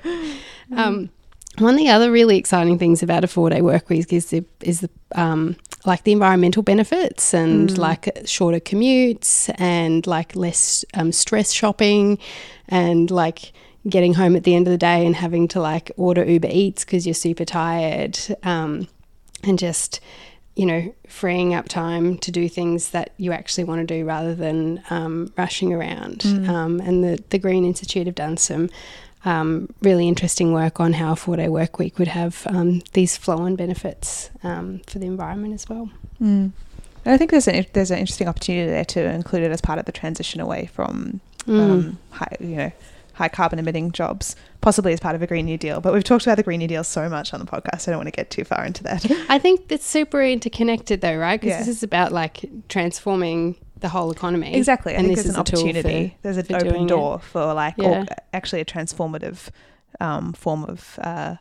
[1.62, 4.82] One of the other really exciting things about a four-day work week is the, is
[4.82, 5.56] the um,
[5.86, 12.18] like the environmental benefits and like shorter commutes and like less um, stress shopping
[12.68, 13.52] and like
[13.90, 16.86] getting home at the end of the day and having to like order Uber Eats
[16.86, 18.88] because you're super tired um,
[19.44, 20.00] and just
[20.56, 24.36] you know freeing up time to do things that you actually want to do rather
[24.36, 26.24] than um, rushing around.
[26.26, 28.70] Um, and the the Green Institute have done some
[29.24, 33.18] um, really interesting work on how a four day work week would have um, these
[33.18, 35.90] flow on benefits um, for the environment as well.
[36.22, 36.52] Mm.
[37.06, 39.86] I think there's an there's an interesting opportunity there to include it as part of
[39.86, 41.60] the transition away from Mm.
[41.60, 42.72] um, high, you know
[43.22, 45.80] high carbon emitting jobs, possibly as part of a Green New Deal.
[45.80, 47.98] But we've talked about the Green New Deal so much on the podcast, I don't
[48.00, 49.06] want to get too far into that.
[49.30, 51.40] I think it's super interconnected though, right?
[51.40, 51.60] Because Yeah.
[51.60, 54.56] this is about like transforming the whole economy.
[54.56, 54.94] Exactly.
[54.96, 56.10] I And this there's an is a tool opportunity.
[56.10, 56.90] for- there's an open doing it.
[56.90, 58.06] door for like Yeah.
[58.34, 59.50] actually a transformative
[60.00, 61.36] um, form of uh,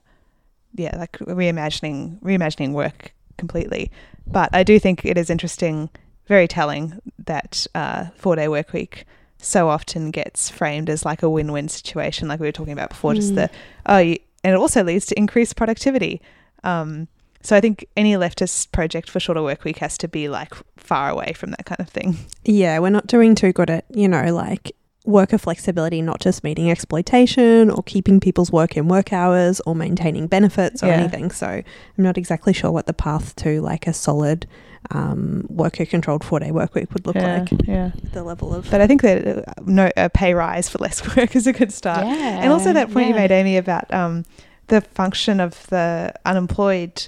[0.74, 3.90] yeah, like reimagining reimagining work completely.
[4.26, 5.88] But I do think it is interesting,
[6.26, 9.04] very telling that uh, four day work week
[9.42, 12.90] so often gets framed as like a win win situation, like we were talking about
[12.90, 13.14] before.
[13.14, 13.36] Just Mm.
[13.36, 13.50] the
[13.86, 16.20] oh, you, and it also leads to increased productivity.
[16.64, 17.08] Um,
[17.42, 21.08] so I think any leftist project for shorter work week has to be like far
[21.10, 22.16] away from that kind of thing.
[22.44, 24.72] Yeah, we're not doing too good at, you know, like
[25.06, 30.26] worker flexibility, not just meeting exploitation or keeping people's work in work hours or maintaining
[30.26, 30.94] benefits or Yeah.
[31.00, 31.30] anything.
[31.30, 31.64] So I'm
[31.96, 34.46] not exactly sure what the path to like a solid
[34.90, 37.68] um, worker controlled four day work week would look yeah, like.
[37.68, 37.90] yeah.
[38.12, 38.68] The level of.
[38.70, 41.72] But I think that uh, no a pay rise for less work is a good
[41.72, 42.06] start.
[42.06, 42.40] Yeah.
[42.42, 44.24] And also that point you made, Amy, about um,
[44.66, 47.06] the function of the unemployed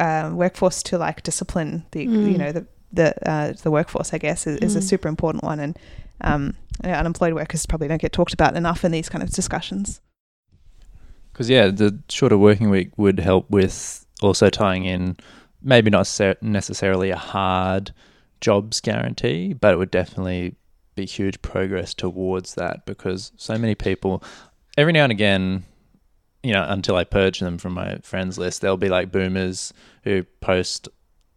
[0.00, 2.38] um, workforce to like discipline the you Mm.
[2.38, 4.14] know the the uh, the workforce.
[4.14, 4.82] I guess is, is a Mm.
[4.84, 5.78] super important one, and
[6.20, 6.54] um,
[6.84, 10.00] yeah, unemployed workers probably don't get talked about enough in these kind of discussions.
[11.32, 15.16] Because yeah, the shorter working week would help with also tying in
[15.62, 17.92] maybe not necessarily a hard
[18.40, 20.54] jobs guarantee, but it would definitely
[20.94, 24.22] be huge progress towards that because so many people
[24.76, 25.64] every now and again,
[26.42, 29.72] you know, until I purge them from my friends list, there'll be like boomers
[30.04, 30.88] who post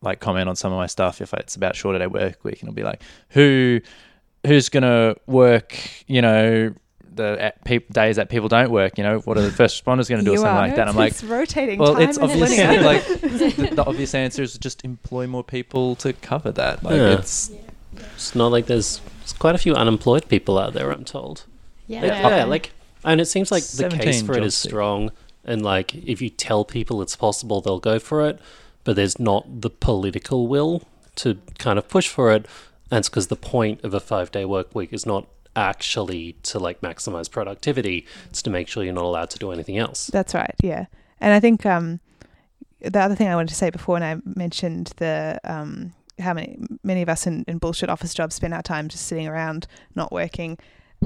[0.02, 1.22] like comment on some of my stuff.
[1.22, 3.82] If it's about shorter day work week and it'll be like who
[4.46, 6.74] who's gonna work, you know,
[7.14, 7.54] the
[7.92, 10.34] days that people don't work, you know, what are the first responders going to do
[10.34, 10.68] or something are.
[10.68, 10.88] like that?
[10.88, 11.80] I'm like, it's rotating.
[11.80, 12.82] well, time it's and obviously linear.
[12.86, 16.84] like the, the obvious answer is just employ more people to cover that.
[16.84, 17.18] Like Yeah.
[17.20, 17.52] it's
[18.16, 20.92] It's not like there's, there's quite a few unemployed people out there.
[20.92, 21.46] I'm told.
[21.88, 22.02] Yeah.
[22.02, 22.72] Like, yeah, like,
[23.04, 24.72] and it seems like the case for it job is seekers.
[24.72, 25.12] strong,
[25.44, 28.40] and like if you tell people it's possible, they'll go for it.
[28.84, 30.84] But there's not the political will
[31.18, 32.46] to kind of push for it,
[32.90, 36.82] and it's because the point of a five-day work week is not actually to like
[36.82, 40.08] maximize productivity; it's to make sure you're not allowed to do anything else.
[40.08, 40.56] That's right.
[40.62, 40.86] Yeah,
[41.20, 42.00] and I think um,
[42.80, 46.58] the other thing I wanted to say before, and I mentioned the um, how many
[46.84, 50.12] many of us in, in bullshit office jobs spend our time just sitting around not
[50.12, 50.58] working.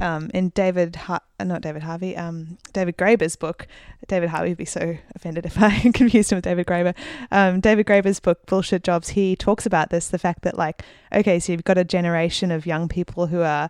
[0.02, 3.66] Um, in David, uh, not David Harvey, um, David Graeber's book,
[4.10, 6.94] David Harvey would be so offended if I confused him with David Graeber.
[7.32, 10.84] Um, David Graeber's book, Bullshit Jobs, he talks about this the fact that, like,
[11.14, 13.70] okay, so you've got a generation of young people who are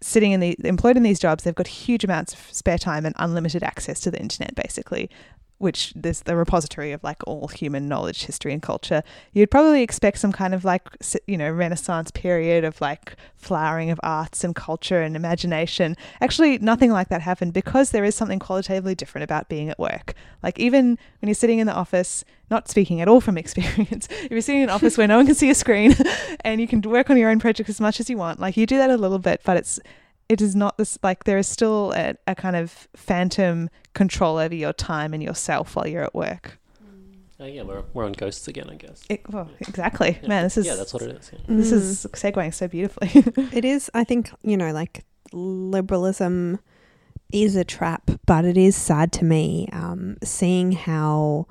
[0.00, 3.14] sitting in the employed in these jobs, they've got huge amounts of spare time and
[3.18, 5.10] unlimited access to the internet, basically,
[5.58, 9.02] which is the repository of like all human knowledge, history, and culture.
[9.32, 10.88] You'd probably expect some kind of like
[11.26, 15.96] you know Renaissance period of like flowering of arts and culture and imagination.
[16.20, 20.14] Actually, nothing like that happened because there is something qualitatively different about being at work.
[20.42, 24.30] Like even when you're sitting in the office, not speaking at all from experience, if
[24.30, 25.94] you're sitting in an office where no one can see a screen
[26.40, 28.66] and you can work on your own project as much as you want, like you
[28.66, 29.80] do that a little bit, but it's
[30.28, 34.54] it is not this like there is still a, a kind of phantom control over
[34.54, 36.58] your time and yourself while you're at work.
[37.40, 39.04] Oh, yeah, we're, we're on ghosts again, I guess.
[39.08, 40.28] It, well, exactly, Yeah.
[40.28, 40.42] man.
[40.42, 41.30] This is yeah, that's what it is.
[41.32, 41.38] Yeah.
[41.56, 41.72] This Mm.
[41.74, 43.10] is segueing so beautifully.
[43.56, 46.58] It is, I think, you know, like liberalism
[47.32, 51.46] is a trap, but it is sad to me um, seeing how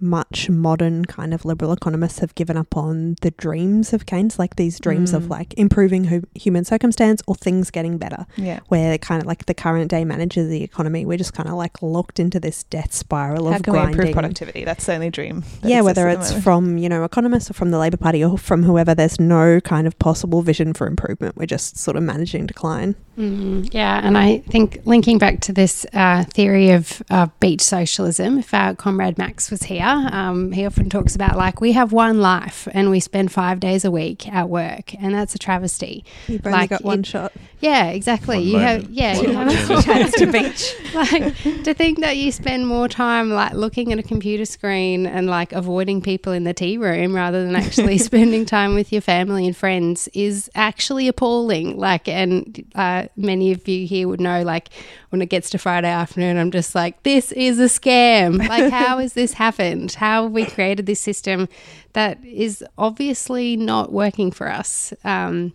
[0.00, 4.56] much modern kind of liberal economists have given up on the dreams of Keynes, like
[4.56, 5.30] these dreams of Mm.
[5.30, 8.60] like improving hu- human circumstance or things getting better, yeah.
[8.68, 11.54] where kind of like the current day managers of the economy, we're just kind of
[11.56, 13.98] like locked into this death spiral How of can we grinding.
[13.98, 14.64] improve productivity?
[14.64, 15.44] That's the only dream.
[15.62, 18.94] Yeah, whether it's from, you know, economists or from the Labour Party or from whoever,
[18.94, 21.36] there's no kind of possible vision for improvement.
[21.36, 22.94] We're just sort of managing decline.
[23.18, 28.38] Mm, yeah, and I think linking back to this uh, theory of uh, beach socialism,
[28.38, 32.20] if our comrade Max was here, um, he often talks about like we have one
[32.20, 36.04] life and we spend five days a week at work, and that's a travesty.
[36.26, 37.32] You've only Like, got one it- shot.
[37.60, 38.36] Yeah, exactly.
[38.36, 39.82] One you have yeah, One you have opportunity.
[39.82, 40.74] chance to beach.
[40.94, 45.26] like to think that you spend more time like looking at a computer screen and
[45.26, 49.44] like avoiding people in the tea room rather than actually spending time with your family
[49.44, 51.76] and friends is actually appalling.
[51.76, 54.68] Like, and uh, many of you here would know, like
[55.10, 58.46] when it gets to Friday afternoon, I'm just like, this is a scam.
[58.46, 59.92] Like, how has this happened?
[59.94, 61.48] How have we created this system
[61.94, 64.92] that is obviously not working for us?
[65.04, 65.54] Um,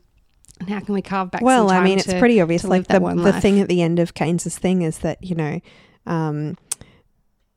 [0.59, 1.41] and how can we carve back?
[1.41, 2.63] Well, I mean, it's to- pretty obvious.
[2.63, 5.59] Like the, one the thing at the end of Keynes's thing is that, you know,
[6.05, 6.57] um,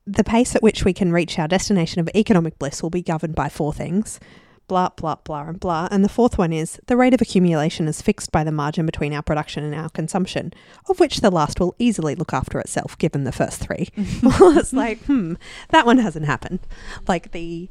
[0.06, 3.34] the pace at which we can reach our destination of economic bliss will be governed
[3.34, 4.20] by four things
[4.68, 5.88] blah, blah, blah, and blah.
[5.90, 9.12] And the fourth one is the rate of accumulation is fixed by the margin between
[9.12, 10.52] our production and our consumption,
[10.88, 13.88] of which the last will easily look after itself, given the first three.
[14.22, 15.34] well, it's like, hmm,
[15.70, 16.60] that one hasn't happened.
[17.06, 17.68] Like the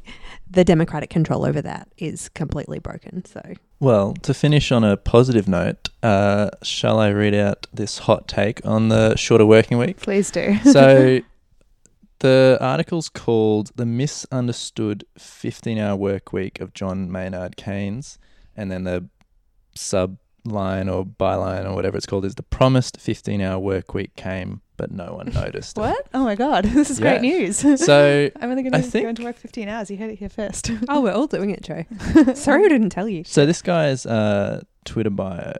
[0.48, 3.24] the democratic control over that is completely broken.
[3.24, 3.40] So
[3.80, 8.64] Well, to finish on a positive note, uh, shall I read out this hot take
[8.64, 9.98] on the shorter working week?
[9.98, 10.56] Please do.
[10.64, 11.20] So,
[12.20, 18.18] the article's called The Misunderstood 15 Hour Work Week of John Maynard Keynes.
[18.56, 19.08] And then the
[19.76, 24.62] subline or byline or whatever it's called is The Promised 15 Hour Work Week came,
[24.76, 25.76] but no one noticed.
[25.76, 26.06] what?
[26.14, 27.18] Oh my god, this is Yeah.
[27.18, 27.58] great news.
[27.86, 29.90] So, I'm only going I to go into work 15 hours.
[29.90, 30.70] You heard it here first.
[30.88, 31.84] Oh, we're all doing it, Joe.
[32.34, 33.24] Sorry we didn't tell you.
[33.24, 35.52] so this guy's uh, Twitter bio,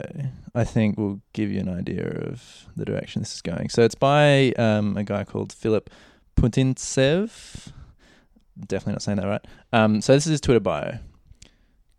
[0.55, 3.69] I think, will give you an idea of the direction this is going.
[3.69, 5.89] So it's by um, a guy called Philip
[6.37, 7.71] Putintsev.
[8.67, 9.45] Definitely not saying that right.
[9.73, 10.99] Um, so this is his Twitter bio.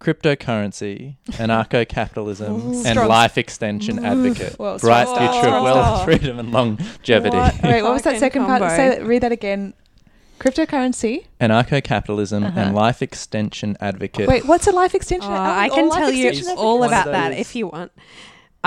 [0.00, 3.08] Cryptocurrency, anarcho-capitalism, and Strong.
[3.08, 4.56] life extension advocate.
[4.58, 5.54] Well, Bright strong future start.
[5.54, 7.36] of wealth, freedom, and longevity.
[7.36, 7.62] What?
[7.64, 8.62] Wait, what was that Fucking second part?
[8.70, 9.74] Say that, read that again.
[10.38, 11.26] Cryptocurrency.
[11.40, 12.60] Anarcho-capitalism Uh-huh.
[12.60, 14.28] and life extension advocate.
[14.28, 15.32] Wait, what's a life extension?
[15.32, 17.08] Oh, Oh, I can tell you all one advocate?
[17.08, 17.90] of about that if you want.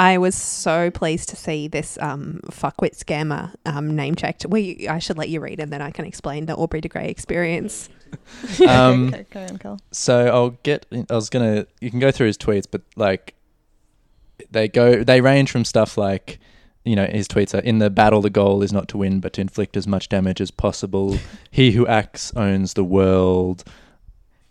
[0.01, 4.47] I was so pleased to see this um, fuckwit scammer um, name checked.
[4.47, 6.89] Well, you, I should let you read and then I can explain the Aubrey de
[6.89, 7.87] Grey experience.
[8.67, 9.79] Um, okay, go on, Carl.
[9.93, 10.85] So I'll get.
[11.09, 11.65] I was gonna.
[11.79, 13.35] You can go through his tweets, but like,
[14.49, 15.01] they go.
[15.01, 16.37] They range from stuff like,
[16.83, 18.19] you know, his tweets are in the battle.
[18.21, 21.19] The goal is not to win, but to inflict as much damage as possible.
[21.51, 23.63] he who acts owns the world.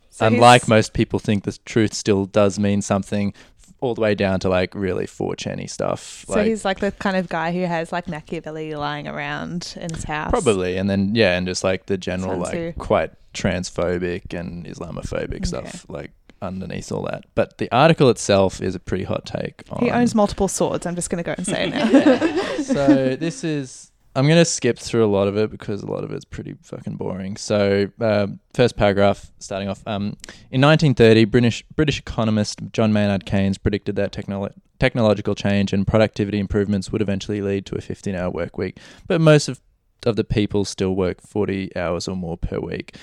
[0.08, 3.34] So Unlike most people think, the truth still does mean something.
[3.80, 6.24] All the way down to like really 4chan stuff.
[6.26, 9.92] So like, he's like the kind of guy who has like Machiavelli lying around in
[9.94, 10.30] his house.
[10.30, 15.44] Probably, and then yeah, and just like the general like quite transphobic and Islamophobic Okay.
[15.44, 16.10] stuff like
[16.42, 17.24] underneath all that.
[17.34, 19.62] But the article itself is a pretty hot take.
[19.70, 20.86] On, He owns multiple swords.
[20.86, 22.62] I'm just going to go and say it now.
[22.62, 26.10] so this is I'm gonna skip through a lot of it because a lot of
[26.10, 27.36] it's pretty fucking boring.
[27.36, 29.82] So um, first paragraph, starting off.
[29.86, 30.16] Um,
[30.50, 36.40] in 1930, British British economist John Maynard Keynes predicted that technolo- technological change and productivity
[36.40, 38.78] improvements would eventually lead to a 15-hour work week.
[39.06, 39.60] But most of
[40.06, 42.96] of the people still work 40 hours or more per week.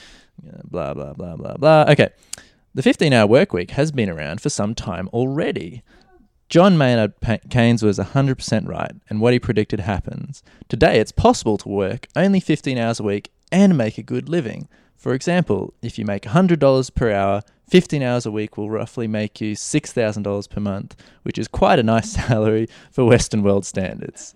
[0.64, 1.86] Blah blah blah blah blah.
[1.90, 2.10] Okay.
[2.76, 5.84] The 15 hour work week has been around for some time already.
[6.50, 7.14] John Maynard
[7.50, 10.44] Keynes was 100% right, and what he predicted happens.
[10.70, 14.70] Today, it's possible to work only 15 hours a week and make a good living.
[14.96, 19.42] For example, if you make $100 per hour, 15 hours a week will roughly make
[19.42, 24.34] you $6,000 per month, which is quite a nice salary for Western world standards.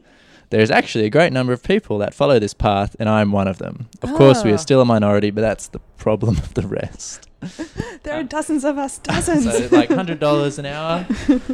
[0.52, 3.48] There is actually a great number of people that follow this path, and I'm one
[3.48, 3.88] of them.
[4.02, 4.56] Of course, we Oh.
[4.56, 7.28] are still a minority, but that's the problem of the rest.
[8.04, 9.46] there are dozens of us, dozens.
[9.46, 11.06] So like hundred dollars an hour,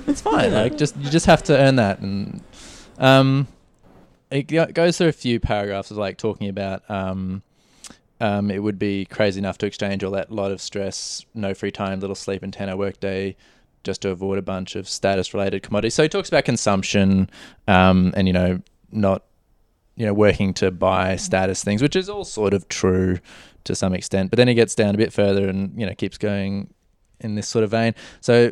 [0.08, 0.52] it's fine.
[0.54, 2.42] Like just you just have to earn that, and
[2.98, 3.48] um,
[4.32, 4.44] it
[4.74, 7.44] goes through a few paragraphs of like talking about um,
[8.20, 11.72] um, it would be crazy enough to exchange all that lot of stress, no free
[11.72, 13.36] time, little sleep, and ten hour workday.
[13.84, 15.94] Just to avoid a bunch of status-related commodities.
[15.94, 17.30] So he talks about consumption,
[17.70, 18.60] um, and you know,
[18.92, 19.24] not
[19.96, 23.18] you know, working to buy status things, which is all sort of true
[23.64, 24.30] to some extent.
[24.30, 26.72] But then he gets down a bit further and, you know, keeps going
[27.20, 27.96] in this sort of vein.
[28.22, 28.52] So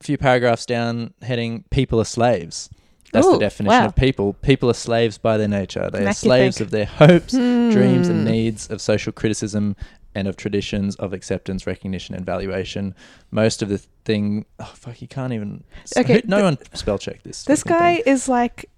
[0.00, 2.68] a few paragraphs down, heading people are slaves.
[3.12, 3.86] That's Ooh, the definition wow.
[3.86, 4.32] of people.
[4.34, 5.88] People are slaves by their nature.
[5.92, 8.24] They are Make you slaves of their hopes, dreams, and Hmm.
[8.32, 9.76] needs, of social criticism,
[10.14, 12.94] and of traditions of acceptance, recognition, and valuation.
[13.30, 15.64] Most of the thing, oh fuck, you can't even.
[15.96, 17.44] Okay, no one spell check this.
[17.44, 18.12] This guy thing.
[18.12, 18.69] is like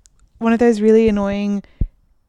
[0.43, 1.62] one of those really annoying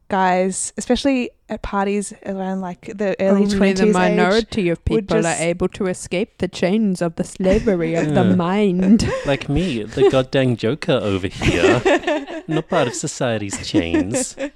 [0.08, 3.80] guys, especially at parties around like the early Only twenties.
[3.80, 8.14] the minority of people just- are able to escape the chains of the slavery of
[8.14, 9.10] the mind.
[9.26, 11.80] Like me, the goddamn Joker over here.
[12.46, 14.36] Not part of society's chains.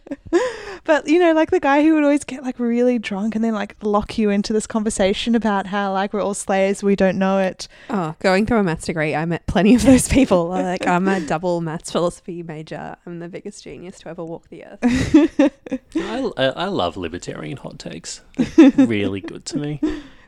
[0.84, 3.52] But you know, like the guy who would always get like really drunk and then
[3.52, 7.38] like lock you into this conversation about how like we're all slaves, we don't know
[7.40, 7.68] it.
[7.90, 10.48] Oh, going through a maths degree, I met plenty of those people.
[10.48, 12.96] like I'm a double maths philosophy major.
[13.04, 14.78] I'm the biggest genius to ever walk the earth.
[15.96, 18.22] I, I, I love libertarian hot takes.
[18.56, 19.80] They're really good to me.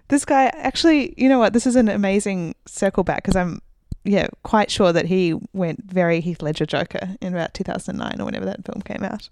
[0.08, 1.52] This guy actually, you know what?
[1.52, 3.62] This is an amazing circle back because I'm
[4.04, 8.44] yeah quite sure that he went very Heath Ledger Joker in about 2009 or whenever
[8.46, 9.28] that film came out.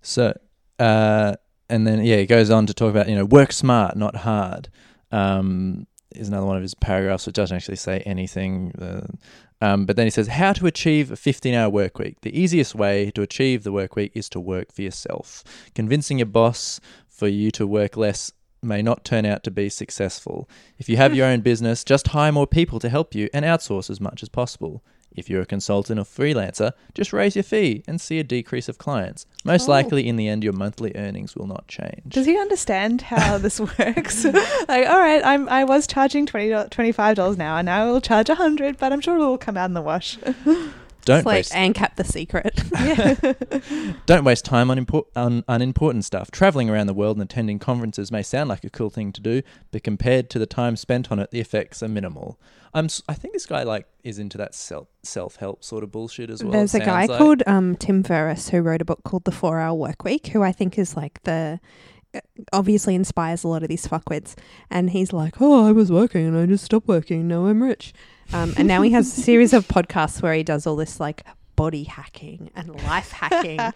[0.00, 0.38] So,
[0.78, 1.34] uh,
[1.68, 4.68] and then yeah, he goes on to talk about you know work smart, not hard.
[5.10, 8.72] Um, is another one of his paragraphs which doesn't actually say anything.
[8.80, 9.06] Uh,
[9.60, 12.20] um, but then he says how to achieve a 15-hour work week.
[12.22, 15.44] The easiest way to achieve the work week is to work for yourself.
[15.74, 18.32] Convincing your boss for you to work less
[18.62, 20.48] may not turn out to be successful.
[20.78, 23.90] If you have your own business, just hire more people to help you and outsource
[23.90, 24.82] as much as possible.
[25.16, 28.78] If you're a consultant or freelancer, just raise your fee and see a decrease of
[28.78, 29.26] clients.
[29.44, 29.72] Most Oh.
[29.72, 32.02] likely, in the end, your monthly earnings will not change.
[32.08, 34.24] Does he understand how this works?
[34.68, 37.62] like, all right, I'm I was charging twenty five dollars an hour.
[37.62, 39.82] Now I will charge a hundred, but I'm sure it will come out in the
[39.82, 40.16] wash.
[41.10, 42.62] Don't like waste ANCAP the secret.
[44.06, 46.30] Don't waste time on, impor- on unimportant stuff.
[46.30, 49.42] Traveling around the world and attending conferences may sound like a cool thing to do,
[49.72, 52.38] but compared to the time spent on it, the effects are minimal.
[52.72, 56.30] I'm, I think this guy like is into that self self help sort of bullshit
[56.30, 56.52] as well.
[56.52, 57.18] There's a guy like.
[57.18, 60.42] called um, Tim Ferriss who wrote a book called The Four Hour Work Week, who
[60.42, 61.58] I think is like the
[62.14, 62.20] uh,
[62.52, 64.36] obviously inspires a lot of these fuckwits.
[64.70, 67.26] And he's like, "Oh, I was working and I just stopped working.
[67.26, 67.92] Now I'm rich."
[68.32, 71.24] Um, and now he has a series of podcasts where he does all this like
[71.56, 73.60] body hacking and life hacking.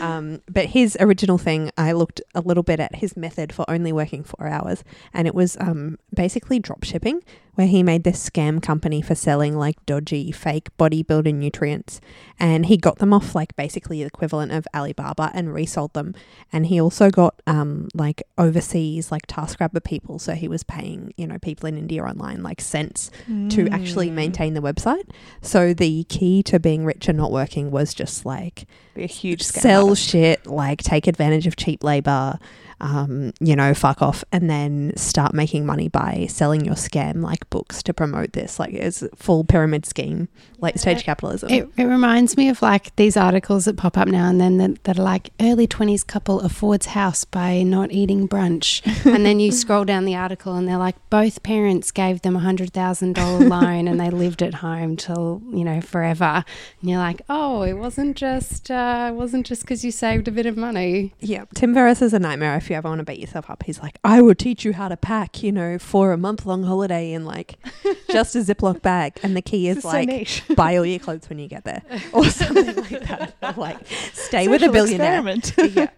[0.00, 3.92] Um, but his original thing, I looked a little bit at his method for only
[3.92, 4.82] working four hours,
[5.12, 7.20] and it was um, basically drop shipping,
[7.60, 12.00] where he made this scam company for selling like dodgy fake bodybuilder nutrients,
[12.38, 16.14] and he got them off like basically the equivalent of Alibaba and resold them.
[16.50, 21.26] And he also got um, like overseas like TaskRabbit people, so he was paying you
[21.26, 23.10] know people in India online like cents
[23.50, 24.14] to actually Mm.
[24.14, 25.04] maintain the website.
[25.42, 29.42] So the key to being rich and not working was just like be a huge
[29.42, 32.38] scam sell shit, like take advantage of cheap labor,
[32.80, 37.48] um, you know, fuck off, and then start making money by selling your scam like
[37.50, 38.58] books to promote this.
[38.58, 40.28] Like it's a full pyramid scheme,
[40.58, 41.50] late stage capitalism.
[41.50, 44.84] It, it reminds me of like these articles that pop up now and then that,
[44.84, 48.80] that are like early 20s couple affords house by not eating brunch.
[49.14, 52.40] and then you scroll down the article and they're like, both parents gave them a
[52.40, 56.44] $100,000 loan and they lived at home till, you know, forever.
[56.80, 60.32] And you're like, oh, it wasn't just, uh, it wasn't just because you saved a
[60.32, 61.14] bit of money.
[61.20, 63.64] yeah, Tim Ferriss is a nightmare if you ever want to beat yourself up.
[63.64, 66.62] He's like, I will teach you how to pack, you know, for a month long
[66.62, 67.56] holiday in like
[68.12, 71.00] just a Ziploc bag, and the key is This is like so buy all your
[71.00, 73.34] clothes when you get there, or something like that.
[73.42, 73.78] Or, like
[74.12, 75.26] stay with a billionaire.
[75.28, 75.52] experiment.
[75.74, 75.88] Yeah.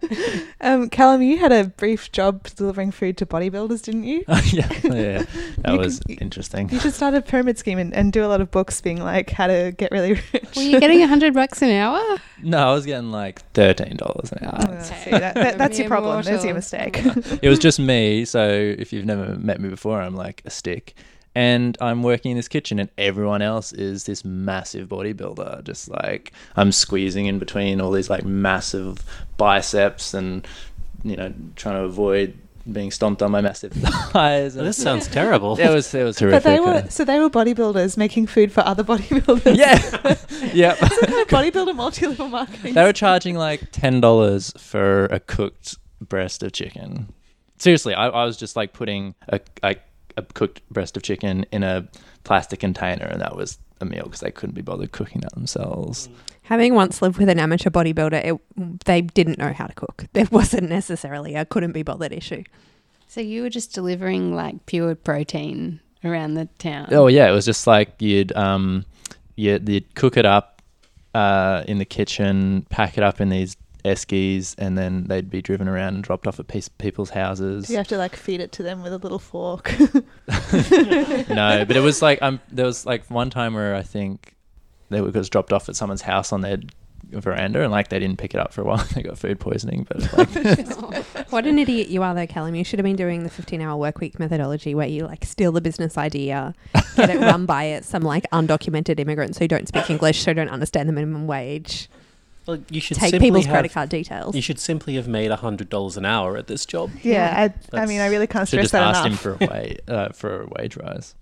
[0.61, 4.23] um, Callum, you had a brief job delivering food to bodybuilders, didn't you?
[4.27, 5.23] yeah, yeah,
[5.59, 6.69] that You was could- interesting.
[6.69, 9.29] You should start a pyramid scheme and, and do a lot of books being like
[9.29, 10.55] how to get really rich.
[10.55, 12.01] Were you getting a 100 bucks an hour?
[12.41, 14.75] No, I was getting like thirteen dollars an hour.
[14.77, 16.15] Uh, see, that, that, that's your problem.
[16.23, 16.55] There's your mortal.
[16.63, 16.99] Mistake.
[17.41, 18.25] it was just me.
[18.25, 20.95] So if you've never met me before, I'm like a stick.
[21.35, 25.63] And I'm working in this kitchen, and everyone else is this massive bodybuilder.
[25.63, 29.03] Just like I'm squeezing in between all these like massive
[29.37, 30.47] biceps, and
[31.03, 32.37] you know, trying to avoid
[32.71, 33.73] being stomped on my massive
[34.11, 34.55] thighs.
[34.55, 35.59] And This sounds terrible.
[35.59, 38.83] it was it was but they were so they were bodybuilders making food for other
[38.91, 39.57] bodybuilders.
[39.57, 39.79] yeah,
[40.53, 40.77] yep.
[41.27, 42.75] bodybuilder multi-level marketing.
[42.75, 45.77] they were charging like ten dollars for a cooked
[46.09, 47.13] breast of chicken.
[47.57, 49.75] Seriously, I, I was just like putting a, a
[50.17, 51.87] a cooked breast of chicken in a
[52.23, 56.09] plastic container, and that was a meal because they couldn't be bothered cooking that themselves.
[56.43, 60.05] Having once lived with an amateur bodybuilder, it, they didn't know how to cook.
[60.13, 62.43] There wasn't necessarily a couldn't be bothered issue.
[63.07, 66.89] So you were just delivering like pure protein around the town.
[66.91, 68.85] Oh yeah, it was just like you'd um,
[69.35, 70.61] you'd, you'd cook it up
[71.13, 75.67] uh, in the kitchen, pack it up in these eskies, and then they'd be driven
[75.67, 77.67] around and dropped off at piece, people's houses.
[77.67, 79.73] Do you have to like feed it to them with a little fork?
[79.79, 84.35] no, but it was like um, there was like one time where I think
[84.89, 86.57] they were was dropped off at someone's house on their
[87.09, 88.77] veranda, and like they didn't pick it up for a while.
[88.95, 92.55] they got food poisoning, but like, What an idiot you are, though, Callum.
[92.55, 95.51] You should have been doing the 15 hour work week methodology where you like steal
[95.51, 96.53] the business idea,
[96.95, 100.49] get it run by it, some like undocumented immigrants who don't speak English, so don't
[100.49, 101.89] understand the minimum wage,
[102.45, 104.35] Well, you should take people's have, credit card details.
[104.35, 106.91] You should simply have made hundred dollars an hour at this job.
[107.01, 109.25] yeah, I, I mean, I really can't should stress just that asked enough.
[109.25, 111.15] him for a wage uh, for a wage rise.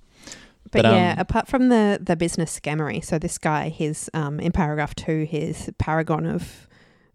[0.72, 4.40] But, But, yeah, um, apart from the the business scammery, so this guy, his um,
[4.40, 6.68] in paragraph two, his paragon of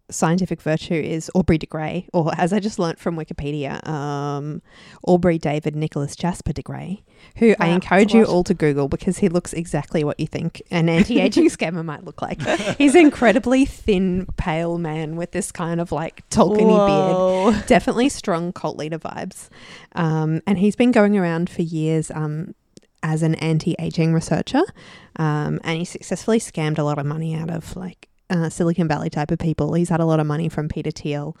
[0.09, 4.61] scientific virtue is Aubrey de Grey, or as I just learnt from Wikipedia, um,
[5.05, 7.03] Aubrey David Nicholas Jasper de Grey,
[7.37, 10.87] who I encourage you all to Google because he looks exactly what you think an
[10.87, 12.41] anti-aging scammer might look like.
[12.77, 18.53] He's an incredibly thin, pale man with this kind of like Tolkien beard definitely strong
[18.53, 19.49] cult leader vibes.
[19.93, 22.55] Um, and he's been going around for years um,
[23.03, 24.63] as an anti-aging researcher,
[25.17, 29.09] um, and he successfully scammed a lot of money out of like uh, Silicon Valley
[29.09, 29.73] type of people.
[29.73, 31.35] He's had a lot of money from Peter Thiel.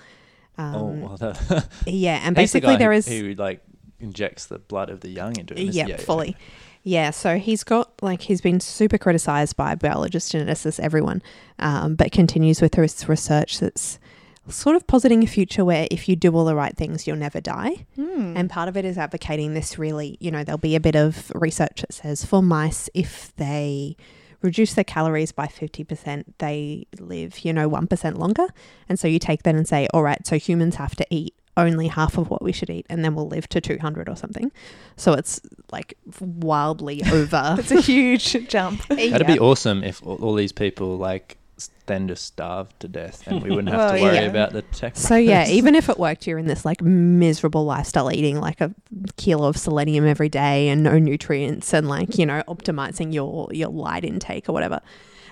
[0.57, 3.61] Um, oh, well, that, yeah, and He's the basically guy there who- is who like
[3.99, 5.69] injects the blood of the young into him.
[5.71, 6.35] yeah, yeah, fully.
[6.83, 11.21] Yeah, so he's got like he's been super criticized by biologists, geneticists, everyone,
[11.59, 13.99] um, but continues with his research that's
[14.47, 17.41] sort of positing a future where if you do all the right things, you'll never
[17.41, 17.85] die.
[17.95, 18.37] Hmm.
[18.37, 21.29] And part of it is advocating this really, you know, there'll be a bit of
[21.35, 23.97] research that says for mice, if they
[24.41, 28.47] reduce their calories by 50%, they live, you know, 1% longer.
[28.87, 31.87] And so you take that and say, all right, so humans have to eat only
[31.87, 34.51] half of what we should eat and then we'll live to 200 or something.
[34.95, 35.41] So it's
[35.71, 37.55] like wildly over.
[37.57, 38.81] It's a huge jump.
[39.09, 41.46] That'd be awesome if all, all these people like s-
[41.87, 44.21] then just starved to death and we wouldn't have Well, to worry yeah.
[44.21, 44.95] about the tech.
[44.95, 48.73] So yeah, even if it worked, you're in this like miserable lifestyle, eating like a
[49.17, 53.69] kilo of selenium every day and no nutrients, and like you know optimizing your your
[53.69, 54.81] light intake or whatever.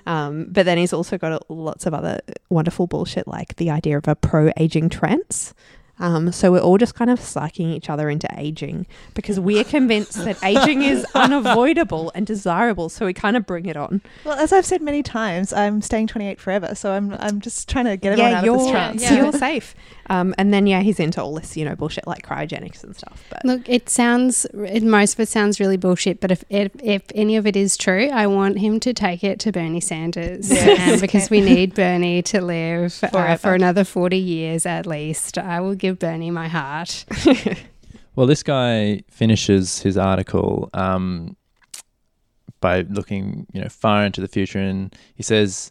[0.08, 2.20] Um, but then he's also got lots of other
[2.50, 5.54] wonderful bullshit, like the idea of a pro aging trance.
[6.00, 10.26] Um, so we're all just kind of psyching each other into aging because we're convinced
[10.26, 12.90] that aging is unavoidable and desirable.
[12.90, 14.02] So we kind of bring it on.
[14.24, 17.86] Well, as I've said many times, I'm staying 28 forever, so I'm I'm just trying
[17.86, 19.02] to get everyone out of this you're, trance.
[19.02, 19.16] Yeah.
[19.16, 19.76] you're safe.
[20.10, 23.24] Um, and then yeah, he's into all this, you know, bullshit like cryogenics and stuff.
[23.30, 27.04] But Look, it sounds, it, most of it sounds really bullshit, but if, if if
[27.16, 31.02] any of it is true, I want him to take it to Bernie Sanders Yes.
[31.06, 35.38] because we need Bernie to live uh, for another 40 years at least.
[35.38, 37.06] I will give Bernie my heart.
[38.16, 41.36] Well, this guy finishes his article um,
[42.62, 45.70] by looking, you know, far into the future, and he says,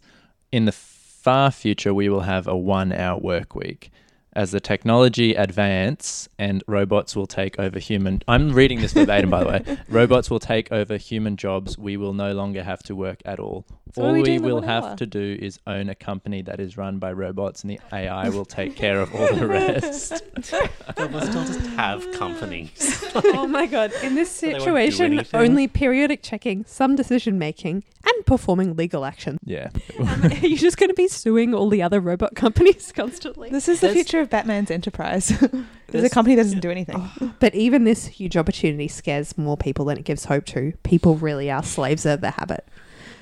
[0.53, 3.91] "In the far future, we will have a one-hour work week."
[4.37, 9.45] As the technology advance and robots will take over human, I'm reading this verbatim by
[9.45, 9.79] the way.
[9.89, 11.79] Robots will take over human jobs.
[11.79, 13.65] We will no longer have to work at all.
[13.95, 14.97] So all we we, do in the will have hour?
[14.97, 18.45] to do is own a company that is run by robots, and the AI will
[18.45, 20.21] take care of all the rest.
[20.97, 23.05] But we'll just have companies.
[23.15, 23.93] oh my god!
[24.03, 29.05] In this They won't do situation, only periodic checking, some decision making, and performing legal
[29.05, 29.39] action.
[29.45, 29.71] Yeah.
[29.99, 33.51] Um, are you just going to be suing all the other robot companies constantly?
[33.51, 35.29] This is the future of Batman's enterprise.
[35.89, 36.97] There's a company that doesn't do anything.
[36.99, 37.35] Oh.
[37.39, 40.73] But even this huge opportunity scares more people than it gives hope to.
[40.83, 42.67] People really are slaves of the habit.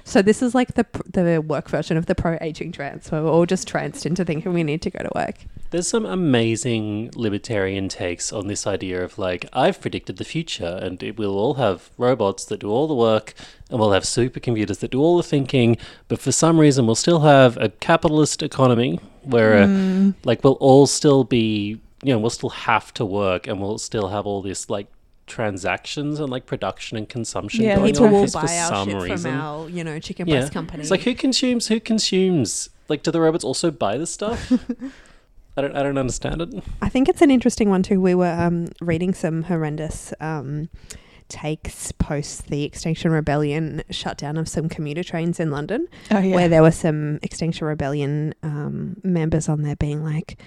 [0.04, 3.30] So this is like the the work version of the pro aging trance, where we're
[3.30, 5.36] all just tranced into thinking we need to go to work.
[5.70, 11.02] There's some amazing libertarian takes on this idea of like, I've predicted the future and
[11.02, 13.32] it will all have robots that do all the work
[13.70, 17.20] and we'll have supercomputers that do all the thinking, but for some reason we'll still
[17.20, 22.50] have a capitalist economy where uh, like we'll all still be, you know, we'll still
[22.50, 24.88] have to work and we'll still have all this like
[25.32, 29.18] transactions and like production and consumption Yeah, going people on will because for some reason.
[29.32, 30.48] from our, you know, chicken yeah.
[30.74, 34.52] It's like who consumes who consumes like do the robots also buy this stuff?
[35.56, 36.62] I don't I don't understand it.
[36.82, 38.00] I think it's an interesting one too.
[38.00, 40.68] We were um, reading some horrendous um,
[41.28, 46.34] takes post the Extinction Rebellion shutdown of some commuter trains in London, Oh yeah.
[46.34, 50.38] where there were some Extinction Rebellion um, members on there being like,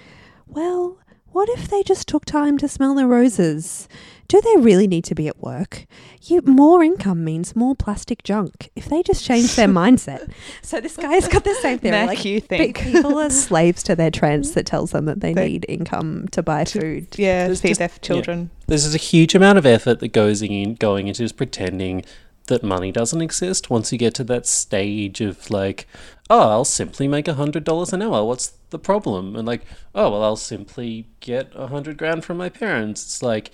[0.46, 0.98] "Well,
[1.36, 3.88] what if they just took time to smell the roses?
[4.28, 5.86] Do they really need to be at work?
[6.22, 8.70] You, more income means more plastic junk.
[8.74, 10.32] If they just change their mindset."
[10.62, 11.92] So this guy's got the same theory.
[11.92, 12.78] Mac, like, you think?
[12.78, 16.42] people are slaves to their trance that tells them that they, They- need income to
[16.42, 17.06] buy To- food.
[17.18, 18.50] yeah, There's feed just- their children.
[18.66, 22.04] There's just a huge amount of effort that goes in going into just pretending
[22.48, 23.70] that money doesn't exist.
[23.70, 25.86] Once you get to that stage of like,
[26.28, 28.24] oh, I'll simply make a hundred dollars an hour.
[28.24, 29.36] What's the problem?
[29.36, 29.62] And like,
[29.94, 33.04] oh well, I'll simply get a hundred grand from my parents.
[33.04, 33.50] It's like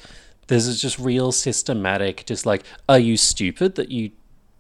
[0.47, 2.25] this is just real systematic.
[2.27, 4.11] Just like, are you stupid that you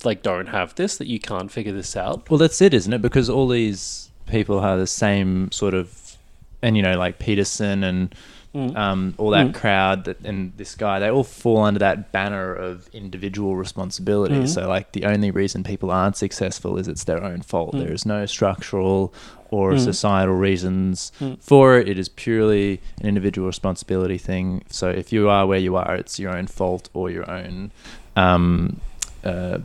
[0.05, 0.97] like don't have this?
[0.98, 2.28] That you can't figure this out?
[2.30, 3.02] Well, that's it, isn't it?
[3.02, 6.16] Because all these people have the same sort of,
[6.62, 8.14] and you know, like Peterson and
[8.54, 8.76] Mm.
[8.76, 9.54] um, all that Mm.
[9.54, 14.34] crowd that and this guy, they all fall under that banner of individual responsibility.
[14.40, 14.48] Mm.
[14.48, 17.74] So, like, the only reason people aren't successful is it's their own fault.
[17.74, 17.78] Mm.
[17.80, 19.14] There is no structural
[19.50, 19.78] or Mm.
[19.80, 21.38] societal reasons Mm.
[21.42, 21.88] for it.
[21.88, 24.62] It is purely an individual responsibility thing.
[24.68, 27.70] So, if you are where you are, it's your own fault or your own
[28.16, 28.80] um,
[29.24, 29.58] uh,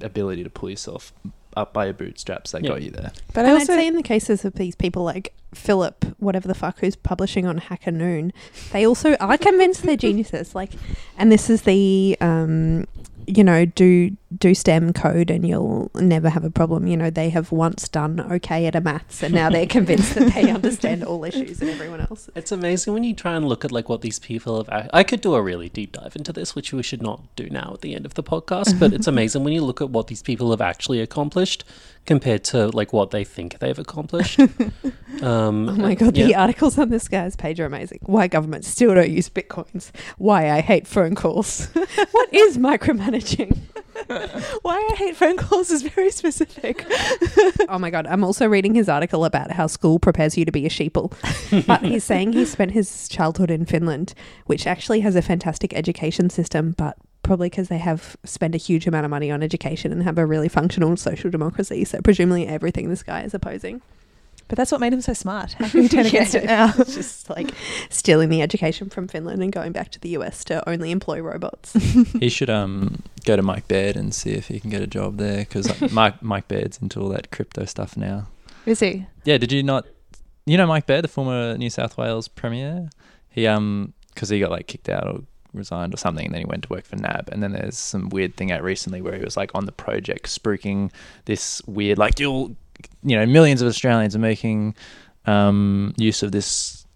[0.00, 1.12] ability to pull yourself
[1.56, 2.70] up by your bootstraps that Yeah.
[2.70, 3.12] got you there.
[3.34, 6.46] But And I I'd also say in the cases of these people like Philip, whatever
[6.46, 8.32] the fuck, who's publishing on Hacker Noon,
[8.72, 10.54] they also are convinced they're geniuses.
[10.54, 10.70] Like,
[11.18, 12.86] and this is the, um,
[13.26, 16.86] you know, do do STEM code and you'll never have a problem.
[16.86, 20.34] You know, they have once done okay at a maths, and now they're convinced that
[20.34, 22.30] they understand all issues and everyone else.
[22.34, 24.88] It's amazing when you try and look at like what these people have.
[24.92, 27.72] I could do a really deep dive into this, which we should not do now
[27.74, 28.78] at the end of the podcast.
[28.78, 31.64] But it's amazing when you look at what these people have actually accomplished
[32.06, 34.40] compared to like what they think they've accomplished.
[35.22, 36.40] um, Oh my god, the yeah.
[36.40, 37.98] articles on this guy's page are amazing.
[38.02, 39.90] Why governments still don't use bitcoins?
[40.18, 41.66] Why I hate phone calls.
[42.12, 43.58] what is micromanaging?
[44.62, 46.86] Why I hate phone calls is very specific.
[47.68, 50.66] oh my god, I'm also reading his article about how school prepares you to be
[50.66, 51.12] a sheeple.
[51.66, 54.14] but he's saying he spent his childhood in Finland,
[54.46, 58.86] which actually has a fantastic education system, but probably because they have spent a huge
[58.86, 61.84] amount of money on education and have a really functional social democracy.
[61.84, 63.82] So presumably everything this guy is opposing.
[64.50, 65.52] But that's what made him so smart.
[65.58, 66.72] How can you turn against it now?
[66.76, 67.52] It's just like
[67.88, 71.72] stealing the education from Finland and going back to the US to only employ robots.
[72.18, 75.18] he should um go to Mike Baird and see if he can get a job
[75.18, 78.26] there because Mike Mike Baird's into all that crypto stuff now.
[78.66, 79.06] Is he?
[79.24, 79.86] Yeah, did you not?
[80.46, 82.90] You know Mike Baird, the former New South Wales premier.
[83.28, 85.20] He um because he got like kicked out or
[85.52, 87.28] resigned or something, and then he went to work for NAB.
[87.30, 90.26] And then there's some weird thing out recently where he was like on the project
[90.26, 90.90] spruiking
[91.26, 92.56] this weird like you'll
[93.02, 94.74] you know millions of Australians are making
[95.26, 96.86] um, use of this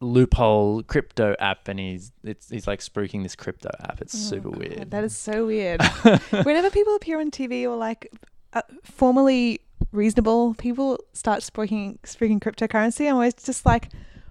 [0.00, 4.00] loophole crypto app, and he's it's he's like spruiking this crypto app.
[4.00, 4.90] It's Oh, super God, weird.
[4.90, 5.82] That is so weird.
[6.30, 8.10] Whenever people appear on TV or like
[8.52, 9.60] uh, formally
[9.92, 13.88] reasonable people start speaking speaking cryptocurrency, I'm always just like,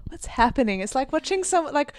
[0.10, 0.82] what's happening?
[0.82, 1.94] It's like watching some like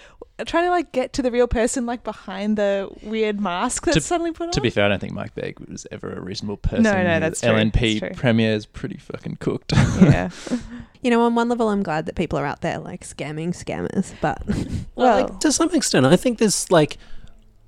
[0.45, 4.01] trying to like get to the real person like behind the weird mask that's To-
[4.01, 4.51] suddenly put on.
[4.53, 6.83] to be fair, I don't think Mike Baird was ever a reasonable person.
[6.83, 8.19] no, no, that's true, LNP that's true.
[8.21, 9.73] premier is pretty fucking cooked.
[10.01, 10.29] yeah.
[11.01, 14.13] you know, on one level, I'm glad that people are out there like scamming scammers,
[14.21, 14.41] but
[14.95, 16.97] Well, like, to some extent, I think there's like,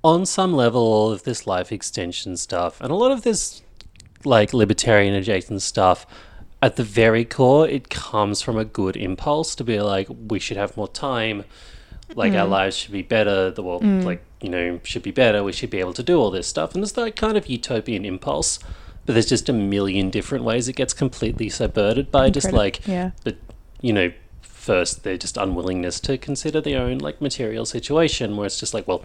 [0.02, 3.62] on some level, all of this life extension stuff and a lot of this,
[4.24, 6.06] like, libertarian adjacent stuff,
[6.66, 10.56] at the very core, it comes from a good impulse to be like, we should
[10.56, 11.44] have more time,
[12.14, 15.52] like, our lives should be better, the world, like, you know, should be better, we
[15.52, 16.74] should be able to do all this stuff.
[16.74, 18.58] And it's that kind of utopian impulse.
[19.06, 23.10] But there's just a million different ways it gets completely subverted by just like yeah.
[23.22, 23.36] but
[23.82, 24.10] you know
[24.40, 28.88] first their just unwillingness to consider their own like material situation where it's just like
[28.88, 29.02] well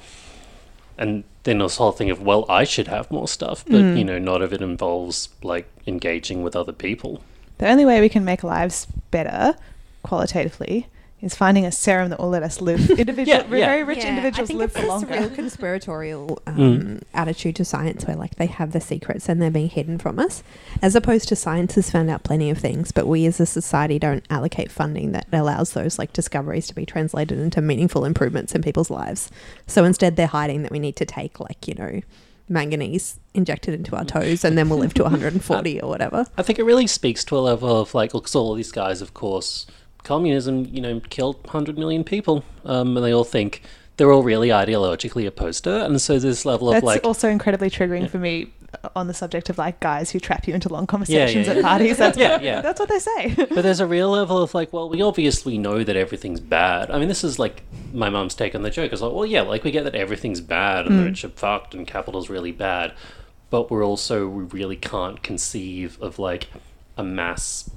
[0.97, 3.97] and then this whole thing of well i should have more stuff but Mm.
[3.97, 7.21] you know not of it involves like engaging with other people
[7.59, 9.55] The only way we can make lives better
[10.03, 10.87] qualitatively
[11.21, 12.89] is finding a serum that will let us live.
[12.91, 13.65] Individual, Yeah, yeah.
[13.67, 15.13] very rich Yeah, individuals I think live it's for this longer.
[15.13, 17.01] real conspiratorial um, Mm.
[17.13, 20.41] attitude to science, where like they have the secrets and they're being hidden from us,
[20.81, 23.99] as opposed to science has found out plenty of things, but we as a society
[23.99, 28.61] don't allocate funding that allows those like discoveries to be translated into meaningful improvements in
[28.61, 29.29] people's lives.
[29.67, 31.99] So instead, they're hiding that we need to take like you know
[32.49, 36.25] manganese injected into our toes and then we'll live to 140 or whatever.
[36.37, 39.01] i think it really speaks to a level of like because all of these guys
[39.01, 39.65] of course
[40.03, 43.61] communism you know killed 100 million people um, and they all think
[43.97, 47.29] they're all really ideologically opposed to it and so this level of That's like also
[47.29, 48.07] incredibly triggering Yeah.
[48.07, 48.51] for me
[48.95, 51.63] on the subject of like guys who trap you into long conversations yeah, at yeah.
[51.63, 51.97] parties.
[51.97, 52.61] That's Yeah, yeah.
[52.61, 53.35] That's what they say.
[53.49, 56.91] but there's a real level of like, well, we obviously know that everything's bad.
[56.91, 57.63] I mean, this is like
[57.93, 58.91] my mum's take on the joke.
[58.91, 61.73] It's like, well, yeah, like we get that everything's bad and the rich are fucked
[61.73, 62.93] and capital's really bad,
[63.49, 66.47] but we're also we really can't conceive of like
[66.97, 67.69] a mass,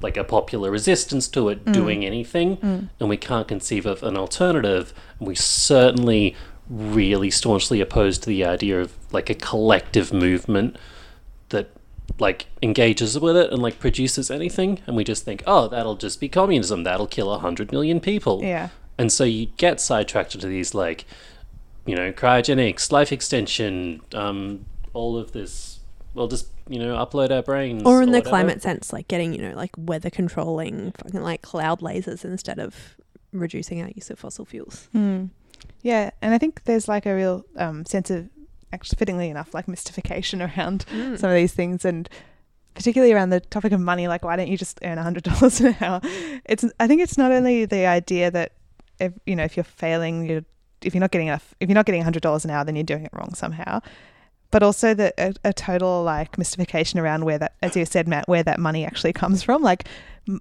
[0.00, 1.72] like a popular resistance to it mm.
[1.72, 2.88] doing anything, mm.
[3.00, 4.92] and we can't conceive of an alternative.
[5.18, 6.36] And we certainly
[6.68, 10.76] really staunchly opposed to the idea of like a collective movement
[11.50, 11.70] that
[12.18, 16.20] like engages with it and like produces anything and we just think oh that'll just
[16.20, 18.68] be communism that'll kill a hundred million people yeah.
[18.98, 21.04] and so you get sidetracked into these like
[21.86, 25.80] you know cryogenics life extension um all of this
[26.14, 28.30] we'll just you know upload our brains Or in the whatever.
[28.30, 32.96] climate sense, like getting, you know, like weather controlling, fucking like cloud lasers instead of
[33.32, 34.88] reducing our use of fossil fuels.
[34.92, 35.26] Hmm.
[35.82, 38.28] Yeah, and I think there's like a real um, sense of,
[38.72, 41.16] actually, fittingly enough, like mystification around Hmm.
[41.16, 42.08] some of these things, and
[42.74, 44.08] particularly around the topic of money.
[44.08, 46.00] Like, why don't you just earn hundred dollars an hour?
[46.46, 46.64] It's.
[46.80, 48.52] I think it's not only the idea that,
[48.98, 50.44] if you know, if you're failing, you're
[50.82, 52.84] if you're not getting enough, if you're not getting hundred dollars an hour, then you're
[52.84, 53.80] doing it wrong somehow.
[54.54, 58.28] But also the a, a total like mystification around where that, as you said, Matt,
[58.28, 59.88] where that money actually comes from, like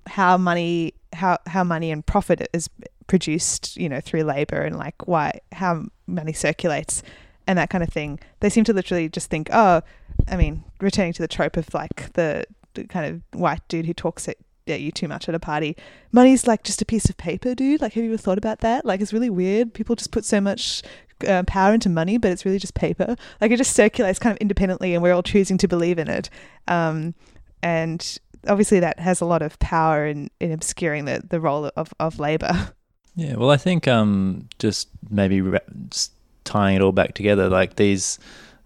[0.06, 2.70] how money, how how money and profit is
[3.08, 7.02] produced, you know, through labor and like why how money circulates
[7.48, 8.20] and that kind of thing.
[8.40, 9.82] They seem to literally just think, oh,
[10.28, 12.46] I mean, returning to the trope of like the,
[12.90, 14.38] kind of white dude who talks at,
[14.68, 15.76] at you too much at a party.
[16.12, 17.82] Money's like just a piece of paper, dude.
[17.82, 18.86] Like, have you ever thought about that?
[18.86, 19.74] Like, it's really weird.
[19.74, 20.84] People just put so much
[21.26, 23.16] uh, power into money, but it's really just paper.
[23.42, 26.30] Like, it just circulates kind of independently, and we're all choosing to believe in it.
[26.68, 27.14] Um,
[27.62, 31.94] and obviously, that has a lot of power in, in obscuring the, the role of,
[32.00, 32.74] of labor.
[33.16, 35.60] Yeah, well, I think um, just maybe ra-
[35.92, 36.10] s-
[36.46, 38.18] tying it all back together, like these,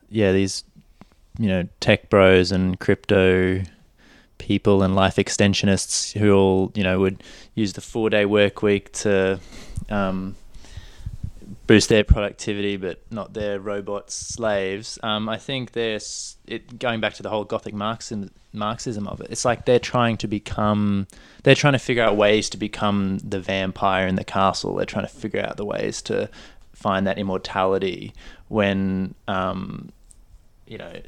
[0.10, 0.64] yeah, these,
[1.38, 3.62] you know, tech bros and crypto
[4.38, 7.22] people and life extensionists who all, you know, would
[7.56, 9.38] use the four day work week to
[9.90, 10.34] um,
[11.68, 14.98] boost their productivity, but not their robot slaves.
[15.03, 19.27] Um, I think there's it going back to the whole Gothic Marxism, Marxism of it.
[19.30, 21.07] It's like they're trying to become,
[21.44, 24.76] they're trying to figure out ways to become the vampire in the castle.
[24.76, 26.30] They're trying to figure out the ways to
[26.73, 28.14] find that immortality
[28.48, 29.89] when, um,
[30.65, 31.02] you know,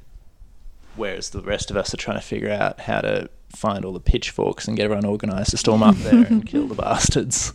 [0.98, 4.00] whereas the rest of us are trying to figure out how to find all the
[4.00, 7.54] pitchforks and get everyone organised to storm up there and kill the bastards.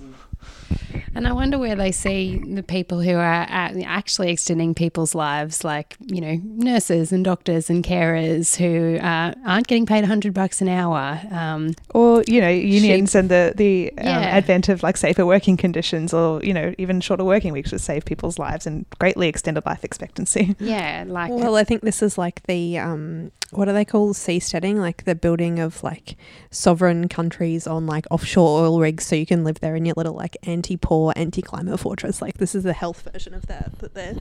[1.17, 5.97] And I wonder where they see the people who are actually extending people's lives, like
[6.01, 10.69] you know, nurses and doctors and carers who uh, aren't getting paid hundred bucks an
[10.69, 11.21] hour.
[11.31, 14.21] Um, or you know unions and the the um, Yeah.
[14.21, 18.05] advent of like safer working conditions or you know even shorter working weeks would save
[18.05, 22.43] people's lives and greatly extended life expectancy yeah, like Well, I think this is like
[22.45, 24.77] the um, what do they call seasteading?
[24.77, 26.17] Like the building of like
[26.51, 30.15] sovereign countries on like offshore oil rigs, so you can live there in your little
[30.15, 32.21] like anti-poor, anti-climate fortress.
[32.23, 34.17] Like this is the health version of that that they're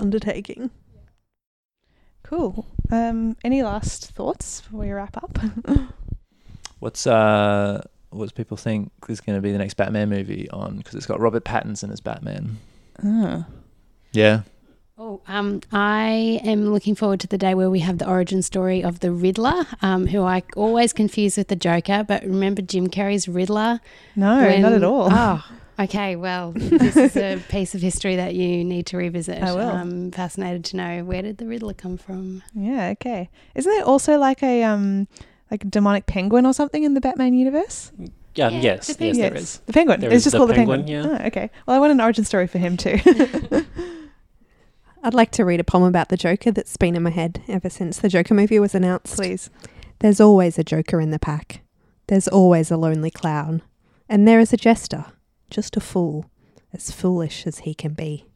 [0.00, 0.70] undertaking.
[2.22, 5.38] cool um any last thoughts before we wrap up
[6.80, 10.78] What's uh, what's people think is going to be the next Batman movie on?
[10.78, 12.58] Because it's got Robert Pattinson as Batman.
[13.02, 13.46] Ah.
[14.12, 14.42] Yeah.
[15.00, 18.82] Oh, um, I am looking forward to the day where we have the origin story
[18.82, 22.02] of the Riddler, um, who I always confuse with the Joker.
[22.06, 23.80] But remember Jim Carrey's Riddler?
[24.16, 25.44] no when- not at all Oh,
[25.78, 26.16] okay.
[26.16, 29.40] Well, this is a piece of history that you need to revisit.
[29.40, 29.68] I will.
[29.70, 32.42] I'm fascinated to know where did the Riddler come from?
[32.54, 35.06] yeah okay isn't there also like a um
[35.52, 37.92] like a demonic penguin or something in the batman universe
[38.34, 39.42] Yeah, Yeah, yes, the yes, there Yes.
[39.42, 39.58] is.
[39.66, 41.20] the penguin There it's is just the called penguin, the penguin yeah.
[41.22, 42.98] oh, okay well i want an origin story for him too
[45.00, 47.70] I'd like to read a poem about the Joker that's been in my head ever
[47.70, 49.14] since the Joker movie was announced.
[49.14, 49.48] please
[50.00, 51.60] There's always a Joker in the pack.
[52.08, 53.62] There's always a lonely clown.
[54.08, 55.04] And there is a jester,
[55.50, 56.30] just a fool,
[56.72, 58.26] as foolish as he can be.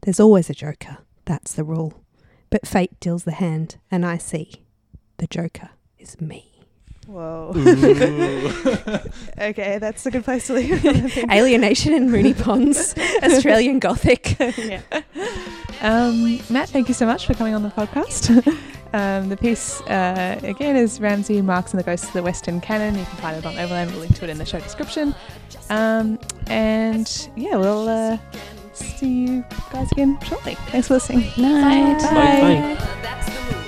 [0.00, 2.02] There's always a Joker, that's the rule.
[2.50, 4.64] But fate deals the hand, and I see
[5.18, 6.51] the Joker is me.
[7.12, 7.52] Whoa
[9.38, 11.30] okay that's a good place to leave it I think.
[11.32, 14.38] Alienation in Moonee Ponds, Australian Gothic.
[14.56, 14.80] yeah.
[15.82, 18.30] Um, Matt, thank you so much for coming on the podcast.
[18.94, 22.96] um, the piece, uh, again, is Ramsay Marx and the Ghosts of the Western Canon.
[22.98, 23.90] You can find it on Overland.
[23.90, 25.14] We'll link to it in the show description.
[25.70, 28.16] Um, and yeah, we'll uh,
[28.72, 30.54] see you guys again shortly.
[30.68, 31.30] Thanks for listening.
[31.36, 31.98] Night.
[32.04, 32.76] Bye.
[32.76, 32.84] Bye.
[33.02, 33.61] That's